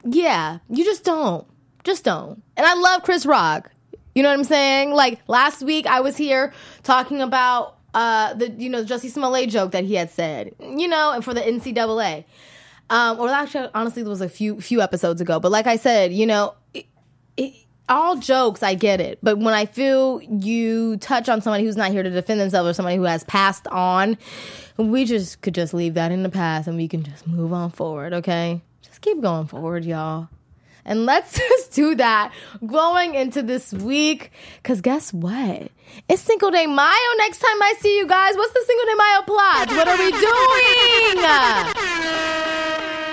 yeah, 0.05 0.59
you 0.69 0.85
just 0.85 1.05
don't. 1.05 1.47
Just 1.85 2.05
don't. 2.05 2.43
And 2.57 2.67
I 2.67 2.75
love 2.75 3.03
Chris 3.03 3.27
Rock. 3.27 3.71
You 4.15 4.23
know 4.23 4.29
what 4.29 4.39
I'm 4.39 4.45
saying? 4.45 4.93
Like 4.93 5.21
last 5.29 5.63
week 5.63 5.87
I 5.87 6.01
was 6.01 6.17
here 6.17 6.53
talking 6.83 7.23
about 7.23 7.77
uh 7.95 8.35
the 8.35 8.51
you 8.51 8.69
know 8.69 8.85
Jussie 8.85 9.11
Smollett 9.11 9.51
joke 9.51 9.73
that 9.73 9.85
he 9.85 9.95
had 9.95 10.11
said. 10.11 10.55
You 10.61 10.89
know, 10.89 11.13
and 11.13 11.25
for 11.25 11.35
the 11.35 11.41
NCAA. 11.41 12.25
Um, 12.91 13.21
or 13.21 13.29
actually, 13.29 13.69
honestly, 13.73 14.03
it 14.03 14.09
was 14.09 14.21
a 14.21 14.29
few 14.29 14.61
few 14.61 14.81
episodes 14.81 15.21
ago. 15.21 15.39
But 15.39 15.53
like 15.53 15.67
I 15.67 15.77
said, 15.77 16.13
you 16.13 16.27
know, 16.27 16.55
it, 16.75 16.87
it, 17.37 17.55
all 17.89 18.17
jokes, 18.17 18.65
I 18.65 18.75
get 18.75 19.01
it. 19.01 19.21
But 19.23 19.39
when 19.39 19.55
I 19.55 19.65
feel 19.65 20.21
you 20.23 20.97
touch 20.97 21.29
on 21.29 21.41
somebody 21.41 21.65
who's 21.65 21.77
not 21.77 21.93
here 21.93 22.03
to 22.03 22.11
defend 22.11 22.41
themselves 22.41 22.69
or 22.69 22.73
somebody 22.75 22.97
who 22.97 23.05
has 23.05 23.23
passed 23.25 23.69
on, 23.69 24.19
we 24.77 25.05
just 25.05 25.41
could 25.41 25.55
just 25.55 25.73
leave 25.73 25.95
that 25.95 26.11
in 26.11 26.25
the 26.25 26.29
past 26.29 26.67
and 26.67 26.77
we 26.77 26.89
can 26.89 27.05
just 27.05 27.29
move 27.29 27.53
on 27.53 27.71
forward. 27.71 28.13
Okay, 28.13 28.61
just 28.83 29.01
keep 29.01 29.21
going 29.21 29.47
forward, 29.47 29.85
y'all. 29.85 30.29
And 30.85 31.07
let's 31.07 31.37
just 31.39 31.73
do 31.73 31.95
that 31.97 32.33
going 32.67 33.15
into 33.15 33.43
this 33.43 33.73
week. 33.73 34.31
Because 34.63 34.81
guess 34.81 35.13
what? 35.13 35.71
It's 36.09 36.23
Cinco 36.23 36.51
de 36.51 36.67
Mayo 36.67 37.17
next 37.19 37.39
time 37.39 37.63
I 37.63 37.75
see 37.81 37.97
you 37.99 38.07
guys. 38.07 38.37
What's 38.37 38.53
the 38.53 38.65
Cinco 38.67 38.85
de 38.85 38.97
Mayo 38.97 39.23
plot? 39.23 39.69
What 39.77 39.89
are 39.89 39.99
we 39.99 40.11
doing? 40.11 41.21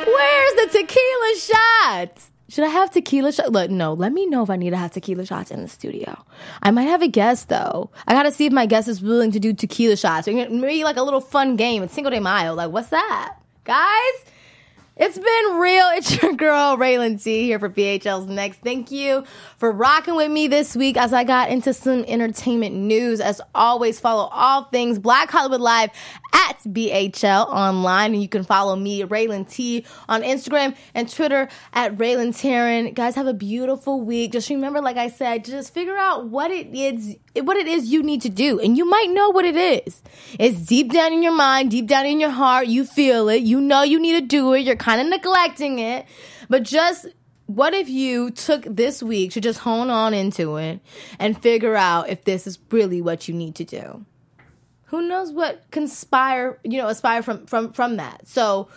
Where's 0.08 0.54
the 0.54 0.68
tequila 0.80 1.36
shot? 1.40 2.24
Should 2.50 2.64
I 2.64 2.70
have 2.70 2.92
tequila 2.92 3.34
shots? 3.34 3.50
Look, 3.50 3.70
no, 3.70 3.94
let 3.94 4.14
me 4.14 4.26
know 4.26 4.42
if 4.42 4.50
I 4.50 4.56
need 4.56 4.70
to 4.70 4.78
have 4.78 4.92
tequila 4.92 5.26
shots 5.26 5.52
in 5.52 5.62
the 5.62 5.68
studio. 5.68 6.18
I 6.64 6.72
might 6.72 6.84
have 6.84 7.02
a 7.02 7.08
guest 7.10 7.50
though. 7.50 7.90
I 8.08 8.14
gotta 8.14 8.32
see 8.32 8.46
if 8.46 8.54
my 8.54 8.66
guest 8.66 8.88
is 8.88 9.02
willing 9.02 9.32
to 9.32 9.40
do 9.40 9.54
tequila 9.54 9.98
shots. 9.98 10.28
Maybe 10.28 10.84
like 10.86 10.96
a 10.98 11.04
little 11.04 11.20
fun 11.20 11.58
game. 11.58 11.84
It's 11.84 11.94
Cinco 11.94 12.10
de 12.10 12.22
Mayo. 12.22 12.54
Like, 12.54 12.72
what's 12.72 12.90
that? 12.90 13.36
Guys? 13.66 14.14
It's 15.00 15.16
been 15.16 15.60
real. 15.60 15.86
It's 15.98 16.22
your 16.24 16.34
girl, 16.34 16.76
Raylan 16.76 17.22
T, 17.24 17.44
here 17.44 17.60
for 17.60 17.70
BHL's 17.70 18.26
Next. 18.26 18.62
Thank 18.62 18.90
you 18.90 19.26
for 19.58 19.72
rocking 19.72 20.16
with 20.16 20.32
me 20.32 20.48
this 20.48 20.76
week 20.76 20.98
as 20.98 21.14
I 21.14 21.24
got 21.24 21.52
into 21.52 21.72
some 21.72 22.04
entertainment 22.08 22.74
news. 22.74 23.22
As 23.22 23.40
always, 23.54 24.00
follow 24.00 24.28
all 24.32 24.64
things 24.64 24.98
Black 24.98 25.30
Hollywood 25.30 25.62
Live 25.62 25.92
at 26.34 26.58
BHL 26.64 27.48
online. 27.48 28.14
And 28.14 28.22
you 28.24 28.28
can 28.28 28.44
follow 28.44 28.76
me, 28.76 29.04
Raylan 29.04 29.48
T, 29.48 29.86
on 30.10 30.24
Instagram 30.24 30.76
and 30.96 31.08
Twitter 31.08 31.48
at 31.74 31.96
Raylan 31.98 32.30
Taryn. 32.30 32.96
Guys, 32.96 33.14
have 33.14 33.28
a 33.28 33.36
beautiful 33.36 34.02
week. 34.02 34.32
Just 34.32 34.50
remember, 34.50 34.82
like 34.82 34.98
I 34.98 35.10
said, 35.10 35.46
just 35.46 35.76
figure 35.76 35.96
out 35.98 36.28
what 36.28 36.50
it 36.50 36.74
is 36.74 37.18
what 37.44 37.58
it 37.58 37.68
is 37.68 37.92
you 37.92 38.04
need 38.04 38.22
to 38.22 38.30
do. 38.30 38.60
And 38.60 38.78
you 38.78 38.86
might 38.86 39.10
know 39.10 39.30
what 39.30 39.46
it 39.46 39.56
is. 39.56 40.02
It's 40.40 40.60
deep 40.60 40.92
down 40.92 41.14
in 41.14 41.22
your 41.22 41.36
mind, 41.36 41.72
deep 41.72 41.88
down 41.88 42.06
in 42.06 42.20
your 42.20 42.30
heart. 42.30 42.68
You 42.68 42.86
feel 42.86 43.30
it. 43.30 43.44
You 43.44 43.62
know 43.62 43.84
you 43.84 44.00
need 44.00 44.20
to 44.20 44.26
do 44.26 44.54
it. 44.54 44.62
You're 44.62 44.76
kind 44.88 45.02
of 45.02 45.08
neglecting 45.08 45.80
it. 45.80 46.06
But 46.48 46.64
just 46.64 47.08
what 47.46 47.74
if 47.74 47.90
you 47.90 48.32
took 48.32 48.64
this 48.64 49.04
week 49.04 49.32
to 49.34 49.42
just 49.42 49.60
hone 49.60 49.90
on 49.90 50.14
into 50.14 50.56
it 50.56 50.80
and 51.20 51.38
figure 51.42 51.76
out 51.76 52.08
if 52.08 52.24
this 52.24 52.48
is 52.48 52.58
really 52.72 53.02
what 53.02 53.28
you 53.28 53.34
need 53.34 53.56
to 53.56 53.66
do? 53.66 54.06
Who 54.86 55.02
knows 55.02 55.34
what 55.34 55.70
conspire, 55.72 56.58
you 56.64 56.78
know, 56.78 56.88
aspire 56.88 57.22
from 57.22 57.46
from 57.48 57.74
from 57.74 57.98
that. 57.98 58.30
So 58.30 58.70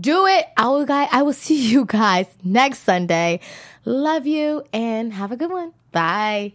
do 0.00 0.26
it. 0.26 0.46
I 0.56 0.68
will 0.68 0.86
guys 0.86 1.08
I 1.12 1.20
will 1.20 1.34
see 1.34 1.60
you 1.68 1.84
guys 1.84 2.26
next 2.42 2.78
Sunday. 2.84 3.40
Love 3.84 4.26
you 4.26 4.64
and 4.72 5.12
have 5.12 5.32
a 5.32 5.36
good 5.36 5.50
one. 5.50 5.74
Bye. 5.92 6.54